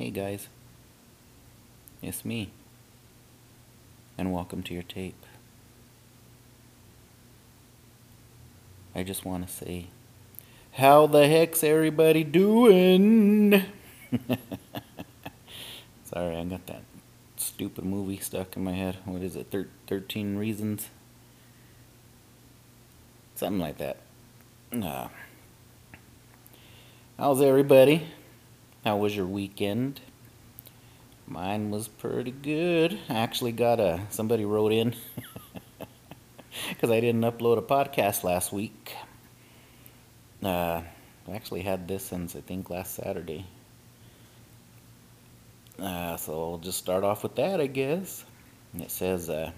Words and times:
Hey 0.00 0.08
guys, 0.08 0.48
it's 2.00 2.24
me, 2.24 2.52
and 4.16 4.32
welcome 4.32 4.62
to 4.62 4.72
your 4.72 4.82
tape. 4.82 5.26
I 8.94 9.02
just 9.02 9.26
want 9.26 9.46
to 9.46 9.52
say, 9.52 9.88
how 10.72 11.06
the 11.06 11.28
heck's 11.28 11.62
everybody 11.62 12.24
doing? 12.24 13.62
Sorry, 16.04 16.34
I 16.34 16.44
got 16.44 16.66
that 16.66 16.80
stupid 17.36 17.84
movie 17.84 18.16
stuck 18.20 18.56
in 18.56 18.64
my 18.64 18.72
head. 18.72 18.96
What 19.04 19.20
is 19.20 19.36
it? 19.36 19.48
Thir- 19.50 19.68
13 19.86 20.38
Reasons? 20.38 20.88
Something 23.34 23.60
like 23.60 23.76
that. 23.76 23.98
Uh, 24.72 25.08
how's 27.18 27.42
everybody? 27.42 28.06
How 28.84 28.96
was 28.96 29.14
your 29.14 29.26
weekend? 29.26 30.00
Mine 31.26 31.70
was 31.70 31.86
pretty 31.86 32.30
good. 32.30 32.98
I 33.10 33.14
actually 33.14 33.52
got 33.52 33.78
a 33.78 34.00
somebody 34.08 34.46
wrote 34.46 34.72
in 34.72 34.96
because 36.70 36.90
I 36.90 36.98
didn't 36.98 37.20
upload 37.20 37.58
a 37.58 37.62
podcast 37.62 38.24
last 38.24 38.54
week. 38.54 38.96
Uh, 40.42 40.80
I 41.28 41.32
actually 41.32 41.60
had 41.60 41.88
this 41.88 42.06
since 42.06 42.34
I 42.34 42.40
think 42.40 42.70
last 42.70 42.94
Saturday. 42.94 43.44
Uh, 45.78 46.16
so 46.16 46.52
I'll 46.52 46.58
just 46.58 46.78
start 46.78 47.04
off 47.04 47.22
with 47.22 47.34
that, 47.34 47.60
I 47.60 47.66
guess. 47.66 48.24
It 48.78 48.90
says, 48.90 49.28
uh, 49.28 49.50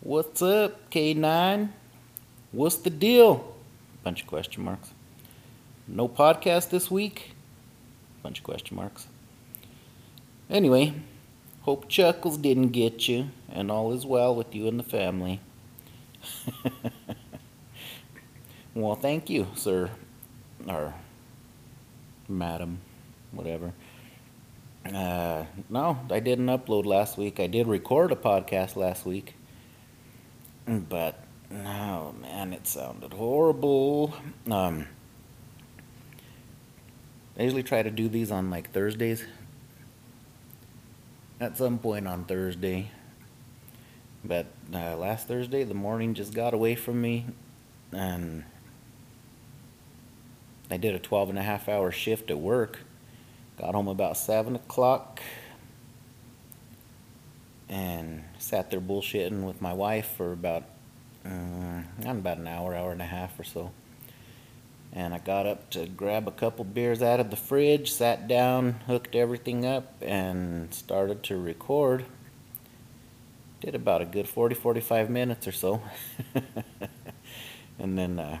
"What's 0.00 0.42
up, 0.42 0.90
K9? 0.90 1.70
What's 2.50 2.78
the 2.78 2.90
deal?" 2.90 3.54
Bunch 4.02 4.22
of 4.22 4.26
question 4.26 4.64
marks. 4.64 4.90
No 5.88 6.08
podcast 6.08 6.70
this 6.70 6.90
week? 6.90 7.32
Bunch 8.22 8.38
of 8.38 8.44
question 8.44 8.76
marks. 8.76 9.06
Anyway, 10.50 10.94
hope 11.62 11.88
Chuckles 11.88 12.36
didn't 12.38 12.70
get 12.70 13.06
you, 13.06 13.28
and 13.48 13.70
all 13.70 13.92
is 13.92 14.04
well 14.04 14.34
with 14.34 14.52
you 14.52 14.66
and 14.66 14.80
the 14.80 14.84
family. 14.84 15.40
well, 18.74 18.96
thank 18.96 19.30
you, 19.30 19.46
sir, 19.54 19.90
or 20.68 20.92
madam, 22.28 22.80
whatever. 23.30 23.72
Uh, 24.84 25.44
no, 25.68 26.00
I 26.10 26.18
didn't 26.18 26.46
upload 26.46 26.84
last 26.84 27.16
week. 27.16 27.38
I 27.38 27.46
did 27.46 27.68
record 27.68 28.10
a 28.10 28.16
podcast 28.16 28.74
last 28.74 29.06
week, 29.06 29.34
but 30.66 31.22
oh 31.52 32.12
man, 32.20 32.52
it 32.52 32.66
sounded 32.66 33.12
horrible. 33.12 34.14
Um, 34.50 34.86
I 37.38 37.42
usually 37.42 37.62
try 37.62 37.82
to 37.82 37.90
do 37.90 38.08
these 38.08 38.30
on 38.30 38.50
like 38.50 38.70
Thursdays. 38.72 39.24
At 41.38 41.58
some 41.58 41.78
point 41.78 42.08
on 42.08 42.24
Thursday. 42.24 42.90
But 44.24 44.46
uh, 44.72 44.96
last 44.96 45.28
Thursday, 45.28 45.62
the 45.64 45.74
morning 45.74 46.14
just 46.14 46.32
got 46.32 46.54
away 46.54 46.74
from 46.74 47.00
me. 47.00 47.26
And 47.92 48.44
I 50.70 50.78
did 50.78 50.94
a 50.94 50.98
12 50.98 51.30
and 51.30 51.38
a 51.38 51.42
half 51.42 51.68
hour 51.68 51.90
shift 51.92 52.30
at 52.30 52.38
work. 52.38 52.78
Got 53.58 53.74
home 53.74 53.88
about 53.88 54.16
7 54.16 54.56
o'clock. 54.56 55.20
And 57.68 58.24
sat 58.38 58.70
there 58.70 58.80
bullshitting 58.80 59.42
with 59.42 59.60
my 59.60 59.74
wife 59.74 60.08
for 60.16 60.32
about, 60.32 60.62
uh, 61.26 61.82
about 62.02 62.38
an 62.38 62.46
hour, 62.46 62.74
hour 62.74 62.92
and 62.92 63.02
a 63.02 63.06
half 63.06 63.38
or 63.38 63.44
so 63.44 63.72
and 64.96 65.12
I 65.12 65.18
got 65.18 65.46
up 65.46 65.68
to 65.70 65.86
grab 65.86 66.26
a 66.26 66.30
couple 66.30 66.64
beers 66.64 67.02
out 67.02 67.20
of 67.20 67.28
the 67.28 67.36
fridge, 67.36 67.92
sat 67.92 68.26
down, 68.26 68.80
hooked 68.86 69.14
everything 69.14 69.66
up, 69.66 69.94
and 70.00 70.72
started 70.72 71.22
to 71.24 71.36
record. 71.36 72.06
Did 73.60 73.74
about 73.74 74.00
a 74.00 74.06
good 74.06 74.26
40 74.26 74.54
45 74.54 75.10
minutes 75.10 75.46
or 75.46 75.52
so. 75.52 75.82
and 77.78 77.98
then 77.98 78.18
uh, 78.18 78.38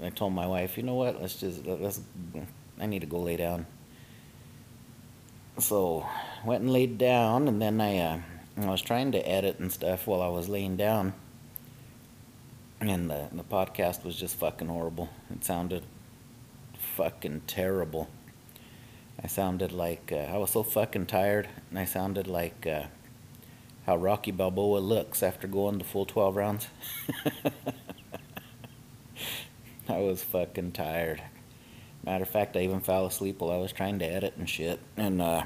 I 0.00 0.10
told 0.10 0.34
my 0.34 0.46
wife, 0.46 0.76
you 0.76 0.84
know 0.84 0.94
what, 0.94 1.20
let's 1.20 1.34
just, 1.34 1.66
let's, 1.66 2.00
I 2.78 2.86
need 2.86 3.00
to 3.00 3.06
go 3.06 3.18
lay 3.18 3.36
down. 3.36 3.66
So 5.58 6.06
went 6.44 6.62
and 6.62 6.72
laid 6.72 6.96
down, 6.96 7.48
and 7.48 7.60
then 7.60 7.80
I, 7.80 7.98
uh, 7.98 8.20
I 8.56 8.66
was 8.66 8.82
trying 8.82 9.10
to 9.12 9.28
edit 9.28 9.58
and 9.58 9.72
stuff 9.72 10.06
while 10.06 10.22
I 10.22 10.28
was 10.28 10.48
laying 10.48 10.76
down 10.76 11.12
and 12.90 13.10
the 13.10 13.28
the 13.32 13.44
podcast 13.44 14.04
was 14.04 14.16
just 14.16 14.36
fucking 14.36 14.68
horrible. 14.68 15.08
It 15.30 15.44
sounded 15.44 15.84
fucking 16.96 17.42
terrible. 17.46 18.08
I 19.22 19.26
sounded 19.26 19.72
like 19.72 20.10
uh, 20.12 20.16
I 20.32 20.36
was 20.38 20.50
so 20.50 20.62
fucking 20.62 21.06
tired, 21.06 21.48
and 21.70 21.78
I 21.78 21.84
sounded 21.84 22.26
like 22.26 22.66
uh, 22.66 22.84
how 23.86 23.96
Rocky 23.96 24.30
Balboa 24.30 24.78
looks 24.78 25.22
after 25.22 25.46
going 25.46 25.78
the 25.78 25.84
full 25.84 26.06
twelve 26.06 26.36
rounds. 26.36 26.68
I 29.88 29.98
was 29.98 30.22
fucking 30.22 30.72
tired. 30.72 31.22
Matter 32.04 32.24
of 32.24 32.30
fact, 32.30 32.56
I 32.56 32.60
even 32.60 32.80
fell 32.80 33.06
asleep 33.06 33.40
while 33.40 33.50
I 33.50 33.58
was 33.58 33.72
trying 33.72 33.98
to 34.00 34.04
edit 34.04 34.34
and 34.36 34.48
shit. 34.48 34.80
And 34.96 35.22
uh, 35.22 35.44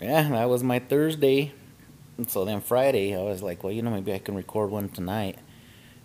yeah, 0.00 0.28
that 0.28 0.48
was 0.48 0.62
my 0.62 0.78
Thursday. 0.78 1.52
So 2.28 2.46
then 2.46 2.62
Friday, 2.62 3.14
I 3.14 3.22
was 3.22 3.42
like, 3.42 3.62
well, 3.62 3.72
you 3.72 3.82
know, 3.82 3.90
maybe 3.90 4.12
I 4.14 4.18
can 4.18 4.34
record 4.34 4.70
one 4.70 4.88
tonight. 4.88 5.38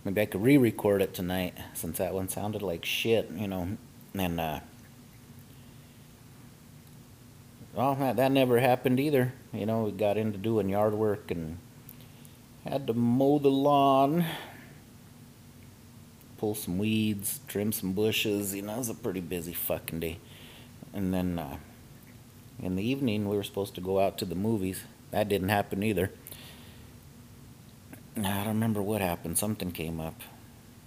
Maybe 0.03 0.21
I 0.21 0.25
could 0.25 0.43
re-record 0.43 1.01
it 1.01 1.13
tonight 1.13 1.53
since 1.73 1.99
that 1.99 2.13
one 2.13 2.27
sounded 2.27 2.61
like 2.61 2.83
shit, 2.83 3.29
you 3.31 3.47
know. 3.47 3.77
And 4.13 4.39
uh, 4.39 4.59
well, 7.73 7.95
that, 7.95 8.17
that 8.17 8.31
never 8.31 8.59
happened 8.59 8.99
either. 8.99 9.31
You 9.53 9.65
know, 9.65 9.83
we 9.83 9.91
got 9.91 10.17
into 10.17 10.37
doing 10.37 10.67
yard 10.67 10.93
work 10.93 11.31
and 11.31 11.57
had 12.65 12.87
to 12.87 12.93
mow 12.93 13.39
the 13.39 13.49
lawn, 13.49 14.25
pull 16.37 16.55
some 16.55 16.77
weeds, 16.77 17.39
trim 17.47 17.71
some 17.71 17.93
bushes. 17.93 18.53
You 18.53 18.63
know, 18.63 18.75
it 18.75 18.79
was 18.79 18.89
a 18.89 18.95
pretty 18.95 19.21
busy 19.21 19.53
fucking 19.53 20.01
day. 20.01 20.19
And 20.93 21.13
then 21.13 21.39
uh, 21.39 21.57
in 22.61 22.75
the 22.75 22.83
evening, 22.83 23.29
we 23.29 23.37
were 23.37 23.43
supposed 23.43 23.75
to 23.75 23.81
go 23.81 24.01
out 24.01 24.17
to 24.17 24.25
the 24.25 24.35
movies. 24.35 24.83
That 25.11 25.29
didn't 25.29 25.49
happen 25.49 25.83
either. 25.83 26.11
I 28.17 28.21
don't 28.21 28.47
remember 28.47 28.81
what 28.81 29.01
happened. 29.01 29.37
Something 29.37 29.71
came 29.71 29.99
up. 29.99 30.21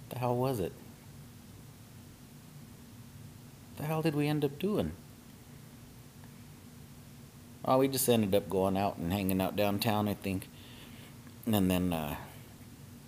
The 0.09 0.19
hell 0.19 0.35
was 0.35 0.59
it? 0.59 0.73
The 3.77 3.83
hell 3.83 4.01
did 4.01 4.15
we 4.15 4.27
end 4.27 4.45
up 4.45 4.59
doing? 4.59 4.91
Oh, 7.63 7.79
we 7.79 7.87
just 7.87 8.07
ended 8.07 8.35
up 8.35 8.49
going 8.49 8.77
out 8.77 8.97
and 8.97 9.11
hanging 9.11 9.41
out 9.41 9.55
downtown, 9.55 10.07
I 10.07 10.13
think. 10.13 10.47
And 11.45 11.69
then, 11.69 11.93
uh, 11.93 12.15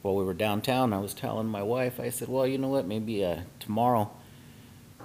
while 0.02 0.16
we 0.16 0.24
were 0.24 0.34
downtown, 0.34 0.94
I 0.94 1.00
was 1.00 1.14
telling 1.14 1.48
my 1.48 1.64
wife, 1.64 2.00
I 2.00 2.10
said, 2.10 2.28
well, 2.28 2.48
you 2.48 2.58
know 2.58 2.70
what, 2.70 2.88
maybe 2.88 3.24
uh, 3.24 3.42
tomorrow 3.60 4.10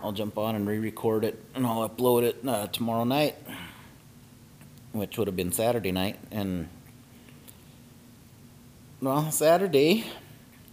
I'll 0.03 0.13
jump 0.13 0.37
on 0.39 0.55
and 0.55 0.67
re 0.67 0.79
record 0.79 1.25
it 1.25 1.43
and 1.55 1.67
I'll 1.67 1.89
upload 1.89 2.23
it 2.23 2.37
uh, 2.47 2.67
tomorrow 2.69 3.05
night 3.05 3.37
which 4.93 5.19
would 5.19 5.27
have 5.27 5.37
been 5.37 5.53
Saturday 5.53 5.93
night. 5.93 6.19
And, 6.31 6.69
well, 9.01 9.31
Saturday, 9.31 10.05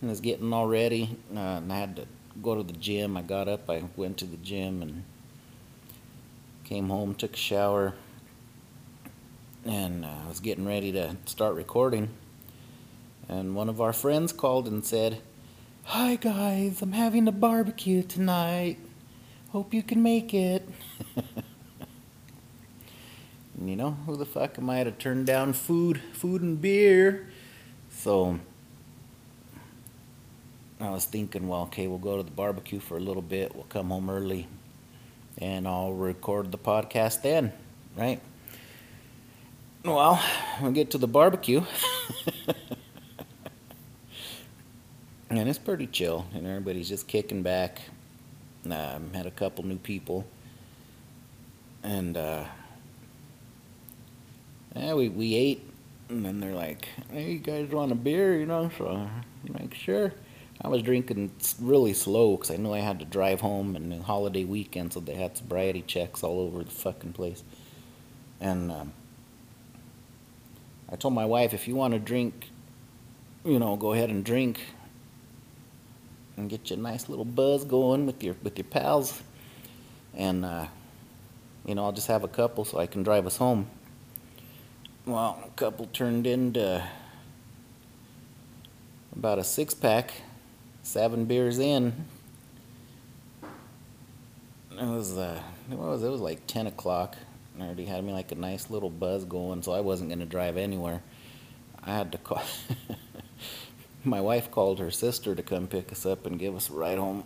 I 0.01 0.05
was 0.05 0.21
getting 0.21 0.53
all 0.53 0.67
ready, 0.67 1.17
uh, 1.35 1.39
and 1.39 1.73
I 1.73 1.77
had 1.77 1.95
to 1.95 2.05
go 2.41 2.55
to 2.55 2.63
the 2.63 2.73
gym. 2.73 3.17
I 3.17 3.21
got 3.21 3.47
up, 3.47 3.69
I 3.69 3.83
went 3.95 4.17
to 4.19 4.25
the 4.25 4.37
gym, 4.37 4.81
and 4.81 5.03
came 6.63 6.89
home, 6.89 7.15
took 7.15 7.33
a 7.33 7.37
shower, 7.37 7.95
and 9.65 10.05
uh, 10.05 10.09
I 10.25 10.29
was 10.29 10.39
getting 10.39 10.67
ready 10.67 10.91
to 10.91 11.17
start 11.25 11.55
recording. 11.55 12.09
And 13.27 13.55
one 13.55 13.69
of 13.69 13.81
our 13.81 13.93
friends 13.93 14.31
called 14.31 14.67
and 14.67 14.85
said, 14.85 15.21
Hi 15.85 16.15
guys, 16.15 16.81
I'm 16.81 16.91
having 16.91 17.27
a 17.27 17.31
barbecue 17.31 18.03
tonight. 18.03 18.77
Hope 19.49 19.73
you 19.73 19.81
can 19.81 20.03
make 20.03 20.33
it. 20.33 20.67
And 23.59 23.69
you 23.69 23.75
know, 23.75 23.91
who 24.05 24.15
the 24.15 24.25
fuck 24.25 24.57
am 24.57 24.69
I 24.69 24.85
to 24.85 24.91
turn 24.91 25.25
down 25.25 25.51
food, 25.51 25.99
food 26.13 26.41
and 26.41 26.61
beer? 26.61 27.27
So 27.89 28.39
I 30.79 30.89
was 30.91 31.03
thinking, 31.03 31.49
well, 31.49 31.63
okay, 31.63 31.87
we'll 31.87 31.97
go 31.97 32.15
to 32.15 32.23
the 32.23 32.31
barbecue 32.31 32.79
for 32.79 32.95
a 32.95 33.01
little 33.01 33.21
bit. 33.21 33.53
We'll 33.53 33.65
come 33.65 33.89
home 33.89 34.09
early, 34.09 34.47
and 35.37 35.67
I'll 35.67 35.91
record 35.91 36.53
the 36.53 36.57
podcast 36.57 37.21
then, 37.21 37.51
right? 37.97 38.21
Well, 39.83 40.23
we 40.63 40.71
get 40.71 40.91
to 40.91 40.97
the 40.97 41.07
barbecue, 41.07 41.61
and 45.29 45.49
it's 45.49 45.59
pretty 45.59 45.87
chill, 45.87 46.27
and 46.33 46.47
everybody's 46.47 46.87
just 46.87 47.09
kicking 47.09 47.43
back. 47.43 47.81
Um, 48.63 49.11
had 49.13 49.25
a 49.25 49.31
couple 49.31 49.65
new 49.65 49.77
people, 49.77 50.25
and 51.83 52.15
uh, 52.15 52.45
yeah, 54.75 54.93
we, 54.93 55.09
we 55.09 55.35
ate, 55.35 55.69
and 56.09 56.25
then 56.25 56.39
they're 56.39 56.53
like, 56.53 56.87
hey, 57.11 57.31
you 57.33 57.39
guys 57.39 57.69
want 57.69 57.91
a 57.91 57.95
beer, 57.95 58.39
you 58.39 58.45
know? 58.45 58.69
So 58.77 58.87
I'm 58.87 59.53
like, 59.53 59.73
sure. 59.73 60.13
I 60.61 60.67
was 60.67 60.81
drinking 60.81 61.31
really 61.61 61.93
slow 61.93 62.35
because 62.35 62.51
I 62.51 62.57
knew 62.57 62.73
I 62.73 62.79
had 62.79 62.99
to 62.99 63.05
drive 63.05 63.39
home 63.39 63.77
and 63.77 63.91
the 63.91 64.03
holiday 64.03 64.43
weekend, 64.43 64.91
so 64.91 64.99
they 64.99 65.15
had 65.15 65.37
sobriety 65.37 65.81
checks 65.81 66.21
all 66.21 66.41
over 66.41 66.63
the 66.63 66.71
fucking 66.71 67.13
place. 67.13 67.43
And 68.41 68.69
um, 68.71 68.93
I 70.91 70.97
told 70.97 71.13
my 71.13 71.25
wife, 71.25 71.53
if 71.53 71.67
you 71.67 71.75
want 71.75 71.93
to 71.93 71.99
drink, 71.99 72.49
you 73.45 73.57
know, 73.57 73.77
go 73.77 73.93
ahead 73.93 74.09
and 74.09 74.23
drink 74.23 74.59
and 76.35 76.49
get 76.49 76.69
you 76.69 76.75
a 76.75 76.79
nice 76.79 77.07
little 77.07 77.25
buzz 77.25 77.63
going 77.63 78.05
with 78.05 78.21
your 78.21 78.35
with 78.43 78.57
your 78.57 78.65
pals, 78.65 79.21
and 80.13 80.43
uh, 80.43 80.67
you 81.65 81.75
know, 81.75 81.85
I'll 81.85 81.91
just 81.91 82.07
have 82.07 82.23
a 82.23 82.27
couple 82.27 82.65
so 82.65 82.79
I 82.79 82.87
can 82.87 83.03
drive 83.03 83.25
us 83.25 83.37
home. 83.37 83.69
Well, 85.09 85.39
a 85.43 85.49
couple 85.55 85.87
turned 85.87 86.27
into 86.27 86.87
about 89.11 89.39
a 89.39 89.43
six 89.43 89.73
pack 89.73 90.13
seven 90.83 91.25
beers 91.25 91.57
in, 91.57 92.05
it 93.41 94.85
was 94.85 95.17
uh, 95.17 95.41
it 95.71 95.79
was 95.79 96.03
it 96.03 96.11
was 96.11 96.21
like 96.21 96.45
ten 96.45 96.67
o'clock. 96.67 97.17
And 97.55 97.63
already 97.63 97.85
had 97.85 98.03
me 98.03 98.13
like 98.13 98.31
a 98.31 98.35
nice 98.35 98.69
little 98.69 98.91
buzz 98.91 99.25
going, 99.25 99.63
so 99.63 99.71
I 99.71 99.79
wasn't 99.79 100.11
gonna 100.11 100.27
drive 100.27 100.57
anywhere. 100.57 101.01
I 101.83 101.95
had 101.95 102.11
to 102.11 102.17
call. 102.19 102.43
My 104.03 104.21
wife 104.21 104.51
called 104.51 104.77
her 104.77 104.91
sister 104.91 105.33
to 105.33 105.41
come 105.41 105.65
pick 105.65 105.91
us 105.91 106.05
up 106.05 106.27
and 106.27 106.37
give 106.37 106.55
us 106.55 106.69
a 106.69 106.73
ride 106.73 106.99
home. 106.99 107.23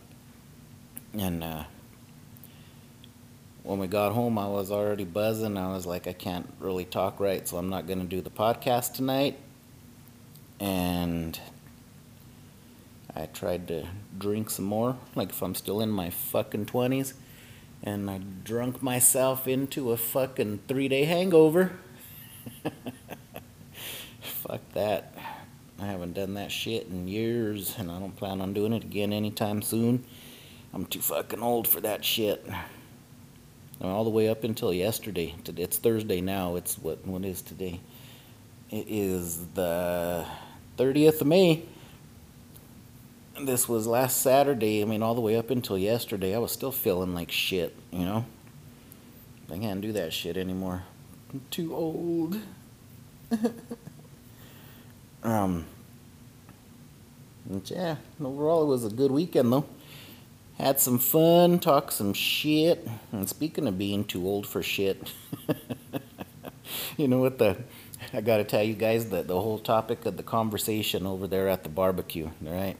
And 1.19 1.43
uh, 1.43 1.63
when 3.63 3.79
we 3.79 3.87
got 3.87 4.11
home, 4.11 4.37
I 4.37 4.47
was 4.47 4.71
already 4.71 5.05
buzzing. 5.05 5.57
I 5.57 5.73
was 5.73 5.85
like, 5.85 6.07
I 6.07 6.13
can't 6.13 6.53
really 6.59 6.85
talk 6.85 7.19
right, 7.19 7.47
so 7.47 7.57
I'm 7.57 7.69
not 7.69 7.87
gonna 7.87 8.03
do 8.03 8.21
the 8.21 8.29
podcast 8.29 8.93
tonight. 8.93 9.39
And 10.59 11.39
I 13.15 13.25
tried 13.27 13.67
to 13.69 13.87
drink 14.17 14.49
some 14.49 14.65
more, 14.65 14.97
like 15.15 15.29
if 15.29 15.41
I'm 15.41 15.55
still 15.55 15.81
in 15.81 15.89
my 15.89 16.09
fucking 16.09 16.65
20s, 16.65 17.13
and 17.81 18.09
I 18.09 18.19
drunk 18.43 18.83
myself 18.83 19.47
into 19.47 19.91
a 19.91 19.97
fucking 19.97 20.61
three 20.67 20.87
day 20.87 21.05
hangover. 21.05 21.71
Fuck 24.21 24.61
that. 24.73 25.13
I 25.79 25.85
haven't 25.85 26.13
done 26.13 26.33
that 26.35 26.51
shit 26.51 26.87
in 26.87 27.07
years, 27.07 27.75
and 27.77 27.89
I 27.91 27.99
don't 27.99 28.15
plan 28.15 28.41
on 28.41 28.53
doing 28.53 28.73
it 28.73 28.83
again 28.83 29.13
anytime 29.13 29.61
soon. 29.61 30.05
I'm 30.73 30.85
too 30.85 31.01
fucking 31.01 31.41
old 31.41 31.67
for 31.67 31.81
that 31.81 32.03
shit. 32.03 32.45
I 33.83 33.87
mean, 33.87 33.95
all 33.95 34.05
the 34.05 34.09
way 34.09 34.29
up 34.29 34.43
until 34.43 34.73
yesterday. 34.73 35.35
It's 35.45 35.77
Thursday 35.77 36.21
now. 36.21 36.55
It's 36.55 36.77
what? 36.77 37.05
What 37.05 37.25
is 37.25 37.41
today? 37.41 37.81
It 38.71 38.87
is 38.87 39.45
the 39.53 40.25
30th 40.77 41.21
of 41.21 41.27
May 41.27 41.63
this 43.41 43.67
was 43.67 43.87
last 43.87 44.21
Saturday. 44.21 44.81
I 44.81 44.85
mean, 44.85 45.01
all 45.01 45.15
the 45.15 45.21
way 45.21 45.35
up 45.35 45.49
until 45.49 45.77
yesterday, 45.77 46.35
I 46.35 46.39
was 46.39 46.51
still 46.51 46.71
feeling 46.71 47.13
like 47.13 47.31
shit, 47.31 47.75
you 47.91 48.05
know? 48.05 48.25
I 49.51 49.57
can't 49.57 49.81
do 49.81 49.91
that 49.93 50.13
shit 50.13 50.37
anymore. 50.37 50.83
I'm 51.31 51.41
too 51.49 51.75
old. 51.75 52.39
um, 55.23 55.65
yeah, 57.65 57.97
overall, 58.23 58.63
it 58.63 58.67
was 58.67 58.85
a 58.85 58.89
good 58.89 59.11
weekend, 59.11 59.51
though. 59.51 59.65
Had 60.57 60.79
some 60.79 60.99
fun, 60.99 61.59
talked 61.59 61.93
some 61.93 62.13
shit. 62.13 62.87
And 63.11 63.27
speaking 63.27 63.67
of 63.67 63.77
being 63.77 64.05
too 64.05 64.27
old 64.27 64.45
for 64.45 64.61
shit, 64.61 65.11
you 66.97 67.07
know 67.07 67.19
what 67.19 67.39
the. 67.39 67.57
I 68.11 68.21
gotta 68.21 68.43
tell 68.43 68.61
you 68.61 68.75
guys 68.75 69.09
that 69.09 69.27
the 69.27 69.39
whole 69.41 69.57
topic 69.57 70.05
of 70.05 70.17
the 70.17 70.23
conversation 70.23 71.07
over 71.07 71.25
there 71.25 71.47
at 71.47 71.63
the 71.63 71.69
barbecue, 71.69 72.29
right? 72.41 72.77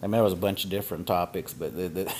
I 0.00 0.06
mean, 0.06 0.12
there 0.12 0.22
was 0.22 0.32
a 0.32 0.36
bunch 0.36 0.64
of 0.64 0.70
different 0.70 1.06
topics, 1.06 1.52
but 1.52 1.76
the, 1.76 1.88
the 1.88 2.14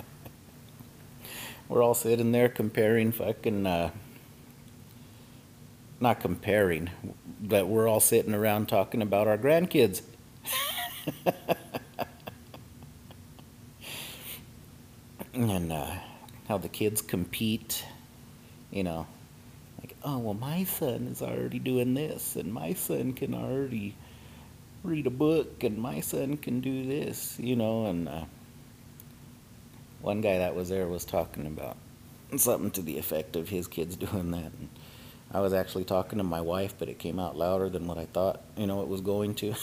we're 1.68 1.82
all 1.82 1.94
sitting 1.94 2.32
there 2.32 2.48
comparing 2.48 3.12
fucking, 3.12 3.66
uh, 3.66 3.90
not 6.00 6.20
comparing, 6.20 6.90
but 7.40 7.68
we're 7.68 7.86
all 7.86 8.00
sitting 8.00 8.34
around 8.34 8.68
talking 8.68 9.02
about 9.02 9.28
our 9.28 9.38
grandkids. 9.38 10.02
and 15.34 15.72
uh, 15.72 15.90
how 16.48 16.58
the 16.58 16.68
kids 16.68 17.02
compete, 17.02 17.84
you 18.70 18.84
know, 18.84 19.06
like, 19.80 19.96
oh, 20.04 20.18
well, 20.18 20.34
my 20.34 20.64
son 20.64 21.08
is 21.10 21.22
already 21.22 21.58
doing 21.58 21.94
this, 21.94 22.36
and 22.36 22.52
my 22.52 22.72
son 22.72 23.12
can 23.12 23.34
already 23.34 23.94
read 24.84 25.06
a 25.06 25.10
book 25.10 25.64
and 25.64 25.78
my 25.78 26.00
son 26.00 26.36
can 26.36 26.60
do 26.60 26.86
this, 26.86 27.38
you 27.40 27.56
know. 27.56 27.86
And 27.86 28.08
uh, 28.08 28.24
one 30.02 30.20
guy 30.20 30.38
that 30.38 30.54
was 30.54 30.68
there 30.68 30.86
was 30.86 31.04
talking 31.04 31.46
about 31.46 31.76
something 32.36 32.70
to 32.72 32.82
the 32.82 32.98
effect 32.98 33.34
of 33.34 33.48
his 33.48 33.66
kids 33.66 33.96
doing 33.96 34.30
that. 34.30 34.52
And 34.52 34.68
I 35.32 35.40
was 35.40 35.52
actually 35.52 35.84
talking 35.84 36.18
to 36.18 36.24
my 36.24 36.40
wife, 36.40 36.74
but 36.78 36.88
it 36.88 36.98
came 36.98 37.18
out 37.18 37.36
louder 37.36 37.68
than 37.68 37.86
what 37.86 37.98
I 37.98 38.04
thought, 38.04 38.42
you 38.56 38.66
know, 38.66 38.82
it 38.82 38.88
was 38.88 39.00
going 39.00 39.34
to. 39.36 39.54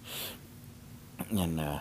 and 1.30 1.58
uh, 1.58 1.78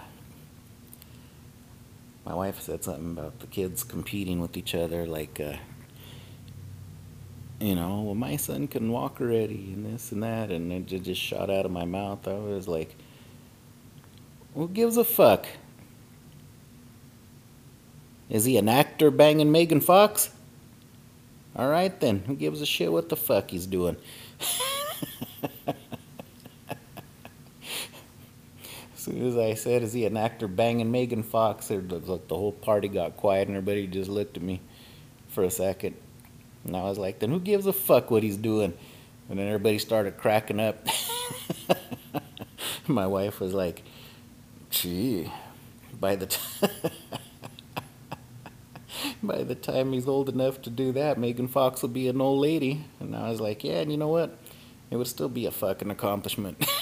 my 2.27 2.33
wife 2.33 2.59
said 2.59 2.83
something 2.83 3.11
about 3.11 3.39
the 3.39 3.47
kids 3.47 3.85
competing 3.85 4.41
with 4.41 4.57
each 4.57 4.75
other, 4.75 5.05
like. 5.05 5.39
Uh, 5.39 5.55
you 7.59 7.73
know, 7.73 8.01
well, 8.01 8.15
my 8.15 8.35
son 8.35 8.67
can 8.67 8.91
walk 8.91 9.19
already, 9.19 9.73
and 9.73 9.85
this 9.85 10.11
and 10.11 10.21
that, 10.21 10.51
and 10.51 10.71
it 10.71 11.01
just 11.01 11.19
shot 11.19 11.49
out 11.49 11.65
of 11.65 11.71
my 11.71 11.85
mouth. 11.85 12.27
I 12.27 12.33
was 12.33 12.67
like, 12.67 12.95
who 14.53 14.67
gives 14.67 14.97
a 14.97 15.03
fuck? 15.03 15.47
Is 18.29 18.45
he 18.45 18.57
an 18.57 18.69
actor 18.69 19.09
banging 19.09 19.51
Megan 19.51 19.81
Fox? 19.81 20.29
All 21.55 21.69
right 21.69 21.97
then, 21.99 22.19
who 22.27 22.35
gives 22.35 22.61
a 22.61 22.65
shit 22.65 22.91
what 22.91 23.09
the 23.09 23.15
fuck 23.15 23.49
he's 23.49 23.65
doing? 23.65 23.97
soon 29.07 29.27
as 29.27 29.37
I 29.37 29.53
said, 29.55 29.83
"Is 29.83 29.93
he 29.93 30.05
an 30.05 30.17
actor 30.17 30.47
banging 30.47 30.91
Megan 30.91 31.23
Fox?" 31.23 31.67
the 31.67 32.21
whole 32.29 32.51
party 32.51 32.87
got 32.87 33.17
quiet 33.17 33.47
and 33.47 33.57
everybody 33.57 33.87
just 33.87 34.09
looked 34.09 34.37
at 34.37 34.43
me 34.43 34.61
for 35.27 35.43
a 35.43 35.51
second. 35.51 35.95
And 36.65 36.75
I 36.75 36.83
was 36.83 36.97
like, 36.97 37.19
then 37.19 37.29
who 37.29 37.39
gives 37.39 37.65
a 37.65 37.73
fuck 37.73 38.11
what 38.11 38.23
he's 38.23 38.37
doing? 38.37 38.73
And 39.29 39.39
then 39.39 39.47
everybody 39.47 39.79
started 39.79 40.17
cracking 40.17 40.59
up. 40.59 40.85
My 42.87 43.07
wife 43.07 43.39
was 43.39 43.53
like, 43.53 43.83
gee, 44.69 45.31
by 45.99 46.15
the 46.15 46.37
by 49.23 49.43
the 49.43 49.55
time 49.55 49.93
he's 49.93 50.07
old 50.07 50.29
enough 50.29 50.61
to 50.63 50.69
do 50.69 50.91
that, 50.93 51.17
Megan 51.17 51.47
Fox 51.47 51.81
will 51.81 51.89
be 51.89 52.07
an 52.07 52.21
old 52.21 52.41
lady. 52.41 52.85
And 52.99 53.15
I 53.15 53.29
was 53.29 53.39
like, 53.39 53.63
yeah, 53.63 53.79
and 53.79 53.91
you 53.91 53.97
know 53.97 54.07
what? 54.07 54.37
It 54.89 54.95
would 54.95 55.07
still 55.07 55.29
be 55.29 55.45
a 55.45 55.51
fucking 55.51 55.91
accomplishment. 55.91 56.65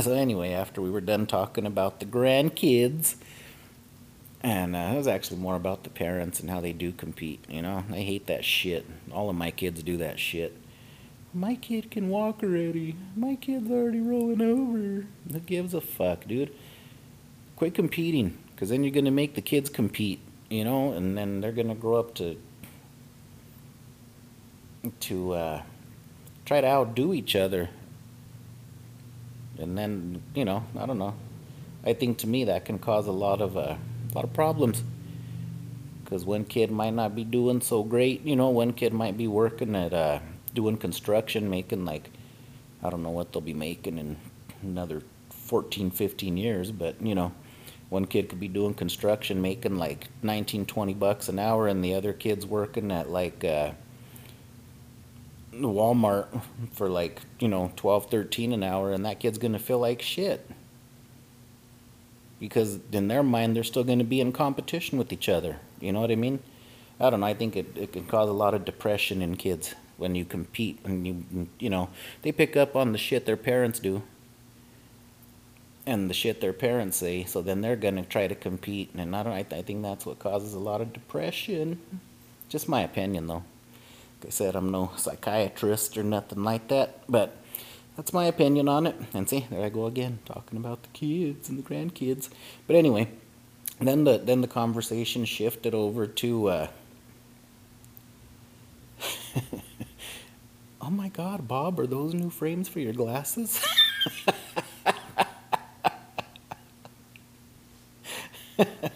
so 0.00 0.12
anyway, 0.12 0.52
after 0.52 0.82
we 0.82 0.90
were 0.90 1.00
done 1.00 1.26
talking 1.26 1.66
about 1.66 2.00
the 2.00 2.06
grandkids, 2.06 3.16
and 4.42 4.76
uh, 4.76 4.90
it 4.92 4.96
was 4.96 5.08
actually 5.08 5.38
more 5.38 5.56
about 5.56 5.84
the 5.84 5.90
parents 5.90 6.40
and 6.40 6.50
how 6.50 6.60
they 6.60 6.72
do 6.72 6.92
compete. 6.92 7.44
You 7.48 7.62
know, 7.62 7.84
I 7.90 8.00
hate 8.00 8.26
that 8.26 8.44
shit. 8.44 8.86
All 9.12 9.30
of 9.30 9.36
my 9.36 9.50
kids 9.50 9.82
do 9.82 9.96
that 9.96 10.20
shit. 10.20 10.56
My 11.34 11.54
kid 11.54 11.90
can 11.90 12.08
walk 12.08 12.42
already. 12.42 12.96
My 13.16 13.34
kid's 13.34 13.70
already 13.70 14.00
rolling 14.00 14.40
over. 14.40 15.06
Who 15.32 15.40
gives 15.40 15.74
a 15.74 15.80
fuck, 15.80 16.26
dude? 16.26 16.54
Quit 17.56 17.74
competing, 17.74 18.38
because 18.54 18.68
then 18.68 18.84
you're 18.84 18.92
to 19.06 19.10
make 19.10 19.34
the 19.34 19.40
kids 19.40 19.68
compete, 19.68 20.20
you 20.48 20.64
know, 20.64 20.92
and 20.92 21.16
then 21.16 21.40
they're 21.40 21.52
to 21.52 21.74
grow 21.74 21.96
up 21.96 22.14
to 22.16 22.36
to 25.00 25.32
uh, 25.32 25.62
try 26.44 26.60
to 26.60 26.66
outdo 26.66 27.12
each 27.12 27.34
other. 27.34 27.70
And 29.58 29.76
then, 29.76 30.22
you 30.34 30.44
know, 30.44 30.64
I 30.78 30.86
don't 30.86 30.98
know. 30.98 31.14
I 31.84 31.92
think 31.92 32.18
to 32.18 32.26
me 32.26 32.44
that 32.44 32.64
can 32.64 32.78
cause 32.78 33.06
a 33.06 33.12
lot 33.12 33.40
of 33.40 33.56
uh, 33.56 33.76
lot 34.14 34.24
of 34.24 34.32
problems. 34.32 34.82
Because 36.04 36.24
one 36.24 36.44
kid 36.44 36.70
might 36.70 36.94
not 36.94 37.16
be 37.16 37.24
doing 37.24 37.60
so 37.60 37.82
great, 37.82 38.22
you 38.22 38.36
know, 38.36 38.48
one 38.50 38.72
kid 38.72 38.92
might 38.92 39.16
be 39.16 39.26
working 39.26 39.74
at 39.74 39.92
uh, 39.92 40.20
doing 40.54 40.76
construction, 40.76 41.50
making 41.50 41.84
like, 41.84 42.10
I 42.82 42.90
don't 42.90 43.02
know 43.02 43.10
what 43.10 43.32
they'll 43.32 43.42
be 43.42 43.52
making 43.52 43.98
in 43.98 44.16
another 44.62 45.02
14, 45.30 45.90
15 45.90 46.36
years, 46.36 46.70
but 46.70 47.00
you 47.02 47.14
know, 47.14 47.32
one 47.88 48.04
kid 48.04 48.28
could 48.28 48.40
be 48.40 48.48
doing 48.48 48.74
construction 48.74 49.40
making 49.40 49.78
like 49.78 50.08
19, 50.22 50.66
20 50.66 50.94
bucks 50.94 51.28
an 51.28 51.38
hour, 51.38 51.68
and 51.68 51.84
the 51.84 51.94
other 51.94 52.12
kid's 52.12 52.46
working 52.46 52.90
at 52.90 53.10
like 53.10 53.44
uh, 53.44 53.72
Walmart 55.60 56.42
for 56.72 56.88
like, 56.88 57.20
you 57.38 57.48
know, 57.48 57.72
12, 57.76 58.10
13 58.10 58.52
an 58.52 58.62
hour, 58.62 58.92
and 58.92 59.04
that 59.04 59.20
kid's 59.20 59.38
gonna 59.38 59.58
feel 59.58 59.78
like 59.78 60.02
shit 60.02 60.48
because 62.38 62.78
in 62.92 63.08
their 63.08 63.22
mind 63.22 63.56
they're 63.56 63.64
still 63.64 63.84
going 63.84 63.98
to 63.98 64.04
be 64.04 64.20
in 64.20 64.30
competition 64.32 64.98
with 64.98 65.12
each 65.12 65.28
other. 65.28 65.56
You 65.80 65.92
know 65.92 66.00
what 66.00 66.10
I 66.10 66.16
mean? 66.16 66.40
I 67.00 67.08
don't 67.10 67.20
know. 67.20 67.26
I 67.26 67.34
think 67.34 67.56
it, 67.56 67.76
it 67.76 67.92
can 67.92 68.04
cause 68.04 68.28
a 68.28 68.32
lot 68.32 68.54
of 68.54 68.64
depression 68.64 69.22
in 69.22 69.36
kids. 69.36 69.74
when 69.96 70.14
you 70.14 70.24
compete 70.24 70.78
and 70.84 71.06
you 71.06 71.48
you 71.58 71.70
know 71.70 71.88
they 72.22 72.32
pick 72.32 72.56
up 72.56 72.76
on 72.76 72.92
the 72.92 72.98
shit 72.98 73.24
their 73.24 73.36
parents 73.36 73.78
do 73.78 74.02
and 75.86 76.10
the 76.10 76.14
shit 76.14 76.40
their 76.40 76.52
parents 76.52 76.98
say 76.98 77.24
so 77.24 77.40
then 77.40 77.60
they're 77.60 77.76
gonna 77.76 78.04
try 78.04 78.26
to 78.26 78.34
compete 78.34 78.90
and 78.94 79.16
I 79.16 79.22
don't 79.22 79.32
I, 79.32 79.46
I 79.56 79.62
think 79.62 79.82
that's 79.82 80.04
what 80.04 80.18
causes 80.18 80.54
a 80.54 80.58
lot 80.58 80.80
of 80.80 80.92
depression 80.92 81.80
just 82.48 82.68
my 82.68 82.82
opinion 82.82 83.26
though 83.26 83.44
like 84.20 84.28
I 84.28 84.30
said 84.30 84.56
I'm 84.56 84.70
no 84.70 84.92
psychiatrist 84.96 85.96
or 85.98 86.02
nothing 86.04 86.42
like 86.44 86.68
that 86.68 87.00
but 87.08 87.36
that's 87.96 88.12
my 88.12 88.26
opinion 88.26 88.68
on 88.68 88.86
it. 88.86 88.96
And 89.14 89.28
see 89.28 89.46
there 89.50 89.64
I 89.64 89.70
go 89.70 89.86
again 89.86 90.18
talking 90.26 90.58
about 90.58 90.82
the 90.82 90.88
kids 90.90 91.48
and 91.48 91.58
the 91.58 91.62
grandkids. 91.62 92.28
But 92.66 92.76
anyway 92.76 93.08
then 93.80 94.04
the 94.04 94.18
then 94.18 94.40
the 94.40 94.48
conversation 94.48 95.24
shifted 95.24 95.74
over 95.74 96.06
to 96.06 96.48
uh, 96.48 96.68
oh 100.80 100.90
my 100.90 101.08
god 101.08 101.46
bob 101.48 101.78
are 101.80 101.86
those 101.86 102.14
new 102.14 102.30
frames 102.30 102.68
for 102.68 102.80
your 102.80 102.92
glasses 102.92 103.64